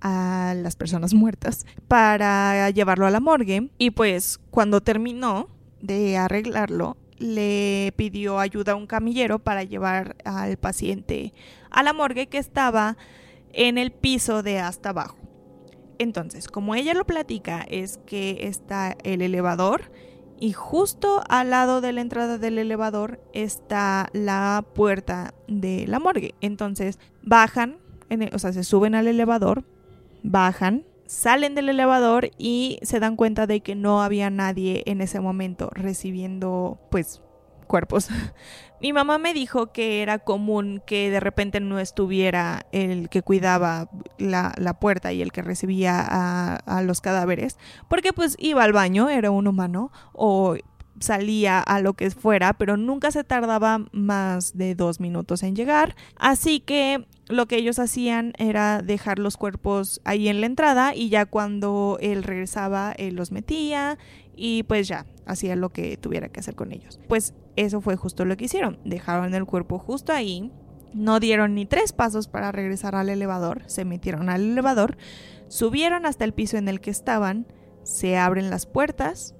a 0.00 0.54
las 0.56 0.76
personas 0.76 1.14
muertas 1.14 1.66
para 1.88 2.70
llevarlo 2.70 3.06
a 3.06 3.10
la 3.10 3.20
morgue 3.20 3.70
y 3.78 3.90
pues 3.90 4.40
cuando 4.50 4.80
terminó 4.80 5.48
de 5.80 6.16
arreglarlo 6.16 6.96
le 7.18 7.92
pidió 7.96 8.38
ayuda 8.38 8.72
a 8.72 8.76
un 8.76 8.86
camillero 8.86 9.38
para 9.38 9.64
llevar 9.64 10.16
al 10.24 10.56
paciente 10.56 11.34
a 11.70 11.82
la 11.82 11.92
morgue 11.92 12.28
que 12.28 12.38
estaba 12.38 12.96
en 13.52 13.78
el 13.78 13.90
piso 13.90 14.42
de 14.42 14.60
hasta 14.60 14.90
abajo. 14.90 15.16
Entonces, 15.98 16.46
como 16.46 16.74
ella 16.76 16.94
lo 16.94 17.04
platica, 17.04 17.66
es 17.68 17.98
que 18.06 18.46
está 18.46 18.96
el 19.02 19.20
elevador 19.20 19.90
y 20.38 20.52
justo 20.52 21.24
al 21.28 21.50
lado 21.50 21.80
de 21.80 21.92
la 21.92 22.00
entrada 22.00 22.38
del 22.38 22.58
elevador 22.58 23.20
está 23.32 24.08
la 24.12 24.64
puerta 24.74 25.34
de 25.48 25.86
la 25.88 25.98
morgue. 25.98 26.36
Entonces, 26.40 27.00
bajan, 27.22 27.78
o 28.32 28.38
sea, 28.38 28.52
se 28.52 28.62
suben 28.62 28.94
al 28.94 29.08
elevador, 29.08 29.64
bajan, 30.22 30.84
salen 31.06 31.54
del 31.54 31.70
elevador 31.70 32.30
y 32.38 32.78
se 32.82 33.00
dan 33.00 33.16
cuenta 33.16 33.46
de 33.46 33.60
que 33.60 33.74
no 33.74 34.02
había 34.02 34.30
nadie 34.30 34.82
en 34.86 35.00
ese 35.00 35.20
momento 35.20 35.70
recibiendo 35.72 36.78
pues 36.90 37.22
cuerpos. 37.66 38.08
Mi 38.80 38.92
mamá 38.92 39.18
me 39.18 39.34
dijo 39.34 39.72
que 39.72 40.02
era 40.02 40.20
común 40.20 40.82
que 40.86 41.10
de 41.10 41.18
repente 41.18 41.60
no 41.60 41.80
estuviera 41.80 42.66
el 42.70 43.08
que 43.08 43.22
cuidaba 43.22 43.88
la, 44.18 44.52
puerta 44.80 45.12
y 45.12 45.20
el 45.20 45.32
que 45.32 45.42
recibía 45.42 46.00
a, 46.00 46.56
a, 46.56 46.82
los 46.82 47.00
cadáveres, 47.00 47.58
porque 47.88 48.12
pues 48.12 48.36
iba 48.38 48.62
al 48.62 48.72
baño, 48.72 49.08
era 49.08 49.32
un 49.32 49.48
humano, 49.48 49.90
o 50.12 50.56
salía 51.00 51.60
a 51.60 51.80
lo 51.80 51.94
que 51.94 52.10
fuera, 52.10 52.54
pero 52.54 52.76
nunca 52.76 53.10
se 53.10 53.24
tardaba 53.24 53.84
más 53.92 54.56
de 54.56 54.74
dos 54.74 55.00
minutos 55.00 55.42
en 55.42 55.54
llegar. 55.54 55.96
Así 56.16 56.60
que 56.60 57.06
lo 57.28 57.46
que 57.46 57.56
ellos 57.56 57.78
hacían 57.78 58.32
era 58.38 58.82
dejar 58.82 59.18
los 59.18 59.36
cuerpos 59.36 60.00
ahí 60.04 60.28
en 60.28 60.40
la 60.40 60.46
entrada 60.46 60.94
y 60.94 61.08
ya 61.08 61.26
cuando 61.26 61.98
él 62.00 62.22
regresaba, 62.22 62.92
él 62.92 63.14
los 63.14 63.32
metía 63.32 63.98
y 64.34 64.62
pues 64.64 64.88
ya 64.88 65.06
hacía 65.26 65.56
lo 65.56 65.70
que 65.70 65.96
tuviera 65.96 66.28
que 66.28 66.40
hacer 66.40 66.54
con 66.54 66.72
ellos. 66.72 66.98
Pues 67.08 67.34
eso 67.56 67.80
fue 67.80 67.96
justo 67.96 68.24
lo 68.24 68.36
que 68.36 68.46
hicieron. 68.46 68.78
Dejaron 68.84 69.34
el 69.34 69.44
cuerpo 69.44 69.78
justo 69.78 70.12
ahí. 70.12 70.52
No 70.94 71.20
dieron 71.20 71.54
ni 71.54 71.66
tres 71.66 71.92
pasos 71.92 72.28
para 72.28 72.50
regresar 72.50 72.94
al 72.94 73.10
elevador. 73.10 73.62
Se 73.66 73.84
metieron 73.84 74.30
al 74.30 74.42
elevador. 74.42 74.96
Subieron 75.48 76.06
hasta 76.06 76.24
el 76.24 76.32
piso 76.32 76.56
en 76.56 76.68
el 76.68 76.80
que 76.80 76.90
estaban. 76.90 77.46
Se 77.82 78.16
abren 78.16 78.48
las 78.48 78.66
puertas 78.66 79.34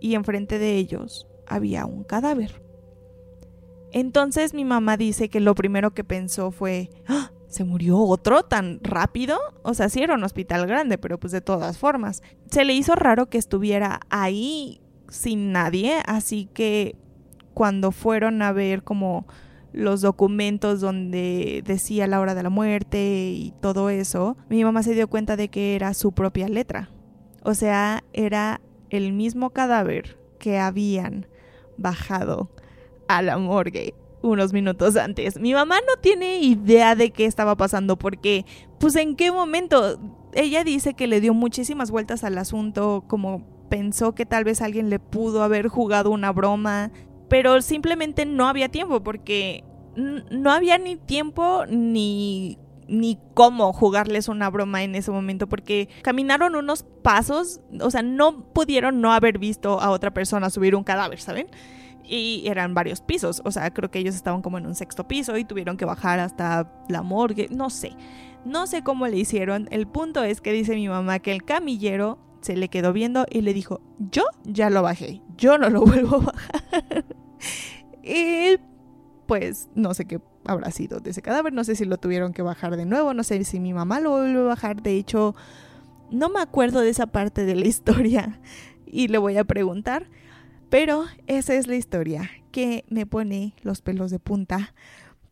y 0.00 0.14
enfrente 0.14 0.58
de 0.58 0.76
ellos 0.76 1.26
había 1.46 1.86
un 1.86 2.04
cadáver. 2.04 2.62
Entonces 3.92 4.54
mi 4.54 4.64
mamá 4.64 4.96
dice 4.96 5.28
que 5.28 5.40
lo 5.40 5.54
primero 5.54 5.92
que 5.92 6.04
pensó 6.04 6.50
fue, 6.50 6.90
¡Ah! 7.06 7.30
¿se 7.54 7.62
murió 7.62 8.00
otro 8.00 8.42
tan 8.42 8.80
rápido? 8.82 9.38
O 9.62 9.74
sea, 9.74 9.88
sí 9.88 10.02
era 10.02 10.14
un 10.14 10.24
hospital 10.24 10.66
grande, 10.66 10.98
pero 10.98 11.20
pues 11.20 11.32
de 11.32 11.40
todas 11.40 11.78
formas. 11.78 12.22
Se 12.50 12.64
le 12.64 12.74
hizo 12.74 12.96
raro 12.96 13.26
que 13.26 13.38
estuviera 13.38 14.00
ahí 14.10 14.80
sin 15.08 15.52
nadie, 15.52 16.00
así 16.06 16.48
que 16.52 16.96
cuando 17.54 17.92
fueron 17.92 18.42
a 18.42 18.52
ver 18.52 18.82
como 18.82 19.26
los 19.72 20.00
documentos 20.00 20.80
donde 20.80 21.62
decía 21.64 22.08
la 22.08 22.18
hora 22.18 22.34
de 22.34 22.42
la 22.42 22.50
muerte 22.50 23.30
y 23.32 23.54
todo 23.60 23.90
eso, 23.90 24.36
mi 24.48 24.64
mamá 24.64 24.82
se 24.82 24.94
dio 24.94 25.08
cuenta 25.08 25.36
de 25.36 25.48
que 25.48 25.76
era 25.76 25.94
su 25.94 26.10
propia 26.10 26.48
letra. 26.48 26.90
O 27.44 27.54
sea, 27.54 28.02
era 28.12 28.60
el 28.90 29.12
mismo 29.12 29.50
cadáver 29.50 30.18
que 30.38 30.58
habían 30.58 31.26
bajado 31.76 32.50
a 33.08 33.22
la 33.22 33.38
morgue 33.38 33.94
unos 34.22 34.52
minutos 34.52 34.96
antes. 34.96 35.38
Mi 35.38 35.52
mamá 35.52 35.76
no 35.86 36.00
tiene 36.00 36.38
idea 36.38 36.94
de 36.94 37.10
qué 37.10 37.26
estaba 37.26 37.56
pasando 37.56 37.96
porque, 37.96 38.44
pues 38.78 38.96
en 38.96 39.16
qué 39.16 39.30
momento. 39.30 39.98
Ella 40.32 40.64
dice 40.64 40.94
que 40.94 41.06
le 41.06 41.20
dio 41.20 41.32
muchísimas 41.32 41.92
vueltas 41.92 42.24
al 42.24 42.38
asunto, 42.38 43.04
como 43.06 43.46
pensó 43.68 44.14
que 44.14 44.26
tal 44.26 44.42
vez 44.42 44.62
alguien 44.62 44.90
le 44.90 44.98
pudo 44.98 45.44
haber 45.44 45.68
jugado 45.68 46.10
una 46.10 46.32
broma, 46.32 46.90
pero 47.28 47.62
simplemente 47.62 48.26
no 48.26 48.48
había 48.48 48.68
tiempo 48.68 49.00
porque 49.02 49.62
no 49.96 50.50
había 50.50 50.76
ni 50.78 50.96
tiempo 50.96 51.66
ni 51.68 52.58
ni 52.88 53.18
cómo 53.34 53.72
jugarles 53.72 54.28
una 54.28 54.50
broma 54.50 54.82
en 54.82 54.94
ese 54.94 55.10
momento 55.10 55.48
porque 55.48 55.88
caminaron 56.02 56.54
unos 56.56 56.84
pasos, 57.02 57.60
o 57.80 57.90
sea, 57.90 58.02
no 58.02 58.52
pudieron 58.52 59.00
no 59.00 59.12
haber 59.12 59.38
visto 59.38 59.80
a 59.80 59.90
otra 59.90 60.12
persona 60.12 60.50
subir 60.50 60.74
un 60.74 60.84
cadáver, 60.84 61.20
¿saben? 61.20 61.46
Y 62.02 62.44
eran 62.46 62.74
varios 62.74 63.00
pisos, 63.00 63.40
o 63.44 63.50
sea, 63.50 63.72
creo 63.72 63.90
que 63.90 63.98
ellos 63.98 64.14
estaban 64.14 64.42
como 64.42 64.58
en 64.58 64.66
un 64.66 64.74
sexto 64.74 65.08
piso 65.08 65.36
y 65.38 65.44
tuvieron 65.44 65.76
que 65.76 65.84
bajar 65.84 66.20
hasta 66.20 66.70
la 66.88 67.02
morgue, 67.02 67.48
no 67.50 67.70
sé, 67.70 67.92
no 68.44 68.66
sé 68.66 68.82
cómo 68.82 69.06
le 69.06 69.16
hicieron. 69.16 69.68
El 69.70 69.86
punto 69.86 70.22
es 70.22 70.40
que 70.40 70.52
dice 70.52 70.74
mi 70.74 70.88
mamá 70.88 71.18
que 71.18 71.32
el 71.32 71.44
camillero 71.44 72.18
se 72.42 72.56
le 72.56 72.68
quedó 72.68 72.92
viendo 72.92 73.24
y 73.30 73.40
le 73.40 73.54
dijo, 73.54 73.80
yo 73.98 74.24
ya 74.44 74.68
lo 74.68 74.82
bajé, 74.82 75.22
yo 75.36 75.56
no 75.56 75.70
lo 75.70 75.80
vuelvo 75.86 76.16
a 76.16 76.18
bajar. 76.18 77.04
y 78.02 78.56
pues 79.26 79.70
no 79.74 79.94
sé 79.94 80.04
qué 80.04 80.20
habrá 80.46 80.70
sido 80.70 81.00
de 81.00 81.10
ese 81.10 81.22
cadáver. 81.22 81.52
No 81.52 81.64
sé 81.64 81.76
si 81.76 81.84
lo 81.84 81.96
tuvieron 81.96 82.32
que 82.32 82.42
bajar 82.42 82.76
de 82.76 82.86
nuevo, 82.86 83.14
no 83.14 83.24
sé 83.24 83.42
si 83.44 83.60
mi 83.60 83.72
mamá 83.72 84.00
lo 84.00 84.10
volvió 84.10 84.40
a 84.42 84.44
bajar. 84.44 84.82
De 84.82 84.96
hecho, 84.96 85.34
no 86.10 86.28
me 86.28 86.40
acuerdo 86.40 86.80
de 86.80 86.90
esa 86.90 87.06
parte 87.06 87.44
de 87.44 87.54
la 87.54 87.66
historia 87.66 88.40
y 88.86 89.08
le 89.08 89.18
voy 89.18 89.36
a 89.36 89.44
preguntar. 89.44 90.08
Pero 90.70 91.04
esa 91.26 91.54
es 91.54 91.66
la 91.66 91.76
historia 91.76 92.30
que 92.50 92.84
me 92.88 93.06
pone 93.06 93.54
los 93.62 93.80
pelos 93.80 94.10
de 94.10 94.18
punta 94.18 94.74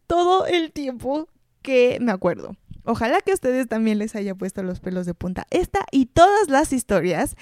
todo 0.06 0.46
el 0.46 0.72
tiempo 0.72 1.28
que 1.62 1.98
me 2.00 2.12
acuerdo. 2.12 2.56
Ojalá 2.84 3.20
que 3.20 3.30
a 3.30 3.34
ustedes 3.34 3.68
también 3.68 3.98
les 3.98 4.14
haya 4.14 4.34
puesto 4.34 4.62
los 4.62 4.80
pelos 4.80 5.06
de 5.06 5.14
punta. 5.14 5.46
Esta 5.50 5.86
y 5.90 6.06
todas 6.06 6.48
las 6.48 6.72
historias. 6.72 7.36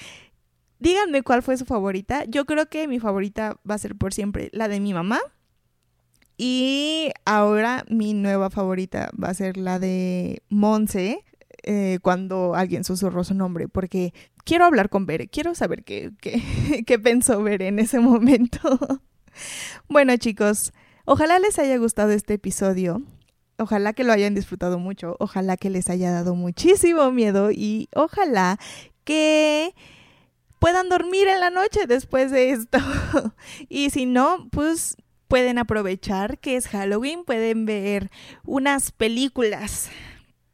Díganme 0.78 1.22
cuál 1.22 1.42
fue 1.42 1.56
su 1.56 1.64
favorita. 1.64 2.24
Yo 2.24 2.46
creo 2.46 2.68
que 2.68 2.88
mi 2.88 3.00
favorita 3.00 3.59
va 3.68 3.74
a 3.74 3.78
ser 3.78 3.96
por 3.96 4.14
siempre 4.14 4.50
la 4.52 4.68
de 4.68 4.80
mi 4.80 4.94
mamá 4.94 5.20
y 6.42 7.12
ahora 7.26 7.85
mi 7.90 8.14
nueva 8.14 8.48
favorita 8.48 9.11
va 9.22 9.29
a 9.29 9.35
ser 9.35 9.59
la 9.59 9.79
de 9.79 10.42
Monse, 10.48 11.22
eh, 11.64 11.98
cuando 12.00 12.55
alguien 12.55 12.83
susurró 12.83 13.24
su 13.24 13.35
nombre, 13.35 13.68
porque 13.68 14.14
quiero 14.44 14.64
hablar 14.64 14.88
con 14.88 15.05
Bere, 15.05 15.29
quiero 15.29 15.55
saber 15.55 15.85
qué, 15.85 16.12
qué, 16.18 16.42
qué 16.87 16.98
pensó 16.98 17.42
Bere 17.42 17.68
en 17.68 17.79
ese 17.79 18.00
momento. 18.00 18.79
bueno 19.90 20.16
chicos, 20.16 20.72
ojalá 21.05 21.38
les 21.40 21.59
haya 21.59 21.76
gustado 21.76 22.11
este 22.12 22.33
episodio. 22.33 23.03
Ojalá 23.59 23.92
que 23.92 24.05
lo 24.05 24.14
hayan 24.14 24.35
disfrutado 24.35 24.79
mucho, 24.79 25.16
ojalá 25.18 25.59
que 25.59 25.68
les 25.68 25.90
haya 25.90 26.11
dado 26.11 26.35
muchísimo 26.35 27.11
miedo 27.12 27.50
y 27.50 27.90
ojalá 27.94 28.59
que 29.05 29.74
puedan 30.59 30.88
dormir 30.88 31.29
en 31.29 31.40
la 31.40 31.50
noche 31.50 31.87
después 31.87 32.31
de 32.31 32.53
esto. 32.53 32.79
y 33.68 33.90
si 33.90 34.07
no, 34.07 34.48
pues 34.50 34.96
pueden 35.30 35.58
aprovechar 35.58 36.38
que 36.38 36.56
es 36.56 36.66
Halloween, 36.66 37.24
pueden 37.24 37.64
ver 37.64 38.10
unas 38.44 38.90
películas 38.90 39.88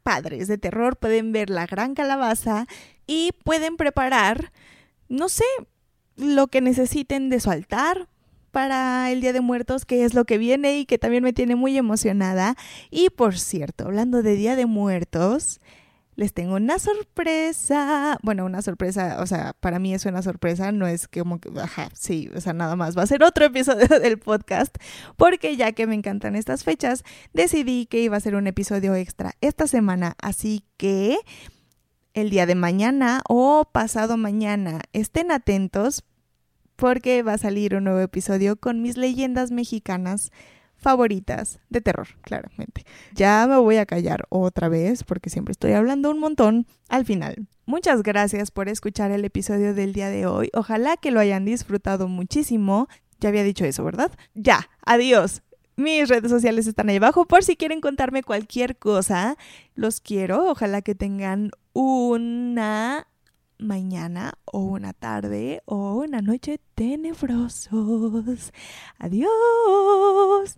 padres 0.03 0.47
de 0.47 0.59
terror, 0.59 0.97
pueden 0.97 1.31
ver 1.31 1.49
La 1.49 1.65
Gran 1.65 1.95
Calabaza 1.95 2.67
y 3.07 3.31
pueden 3.43 3.75
preparar, 3.75 4.53
no 5.09 5.29
sé, 5.29 5.45
lo 6.15 6.45
que 6.47 6.61
necesiten 6.61 7.29
de 7.29 7.39
su 7.39 7.49
altar 7.49 8.07
para 8.51 9.11
el 9.11 9.19
Día 9.19 9.33
de 9.33 9.41
Muertos, 9.41 9.83
que 9.83 10.05
es 10.05 10.13
lo 10.13 10.25
que 10.25 10.37
viene 10.37 10.77
y 10.77 10.85
que 10.85 10.99
también 10.99 11.23
me 11.23 11.33
tiene 11.33 11.55
muy 11.55 11.75
emocionada. 11.75 12.55
Y 12.91 13.09
por 13.09 13.39
cierto, 13.39 13.85
hablando 13.85 14.21
de 14.21 14.35
Día 14.35 14.55
de 14.55 14.67
Muertos, 14.67 15.59
les 16.17 16.33
tengo 16.33 16.55
una 16.55 16.79
sorpresa. 16.79 18.17
Bueno, 18.23 18.43
una 18.43 18.63
sorpresa, 18.63 19.17
o 19.21 19.27
sea, 19.27 19.53
para 19.59 19.77
mí 19.77 19.93
es 19.93 20.05
una 20.05 20.23
sorpresa, 20.23 20.71
no 20.71 20.87
es 20.87 21.07
como 21.07 21.39
que, 21.39 21.49
ajá, 21.61 21.89
sí, 21.93 22.29
o 22.35 22.41
sea, 22.41 22.53
nada 22.53 22.75
más. 22.75 22.97
Va 22.97 23.03
a 23.03 23.07
ser 23.07 23.23
otro 23.23 23.45
episodio 23.45 23.87
del 24.01 24.17
podcast, 24.17 24.75
porque 25.15 25.55
ya 25.55 25.71
que 25.71 25.85
me 25.85 25.93
encantan 25.93 26.35
estas 26.35 26.63
fechas, 26.63 27.03
decidí 27.33 27.85
que 27.85 28.01
iba 28.01 28.17
a 28.17 28.19
ser 28.19 28.35
un 28.35 28.47
episodio 28.47 28.95
extra 28.95 29.33
esta 29.41 29.67
semana. 29.67 30.15
Así 30.19 30.65
que 30.75 31.19
el 32.15 32.31
día 32.31 32.47
de 32.47 32.55
mañana 32.55 33.21
o 33.29 33.69
pasado 33.71 34.17
mañana, 34.17 34.81
estén 34.93 35.31
atentos 35.31 36.03
porque 36.75 37.21
va 37.21 37.33
a 37.33 37.37
salir 37.37 37.75
un 37.75 37.83
nuevo 37.83 37.99
episodio 37.99 38.55
con 38.55 38.81
mis 38.81 38.97
leyendas 38.97 39.51
mexicanas 39.51 40.31
favoritas 40.77 41.59
de 41.69 41.81
terror, 41.81 42.07
claramente. 42.21 42.85
Ya 43.13 43.45
me 43.47 43.57
voy 43.57 43.77
a 43.77 43.85
callar 43.85 44.25
otra 44.29 44.69
vez 44.69 45.03
porque 45.03 45.29
siempre 45.29 45.51
estoy 45.51 45.73
hablando 45.73 46.11
un 46.11 46.19
montón 46.19 46.67
al 46.87 47.05
final. 47.05 47.47
Muchas 47.65 48.01
gracias 48.03 48.51
por 48.51 48.69
escuchar 48.69 49.11
el 49.11 49.25
episodio 49.25 49.73
del 49.73 49.91
día 49.91 50.09
de 50.09 50.25
hoy. 50.25 50.49
Ojalá 50.53 50.95
que 50.95 51.11
lo 51.11 51.19
hayan 51.19 51.43
disfrutado 51.43 52.07
muchísimo. 52.07 52.87
Ya 53.19 53.29
había 53.29 53.43
dicho 53.43 53.65
eso, 53.65 53.83
¿verdad? 53.83 54.11
Ya, 54.35 54.69
adiós. 54.85 55.41
Mis 55.75 56.07
redes 56.07 56.31
sociales 56.31 56.65
están 56.65 56.89
ahí 56.89 56.95
abajo 56.95 57.25
por 57.25 57.43
si 57.43 57.55
quieren 57.55 57.81
contarme 57.81 58.23
cualquier 58.23 58.77
cosa. 58.77 59.37
Los 59.75 59.99
quiero. 59.99 60.49
Ojalá 60.49 60.81
que 60.81 60.95
tengan 60.95 61.51
una 61.73 63.07
mañana 63.59 64.33
o 64.45 64.59
una 64.59 64.93
tarde 64.93 65.61
o 65.65 65.95
una 65.95 66.21
noche 66.21 66.59
tenebrosos. 66.75 68.53
Adiós. 68.97 70.57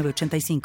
85 0.00 0.62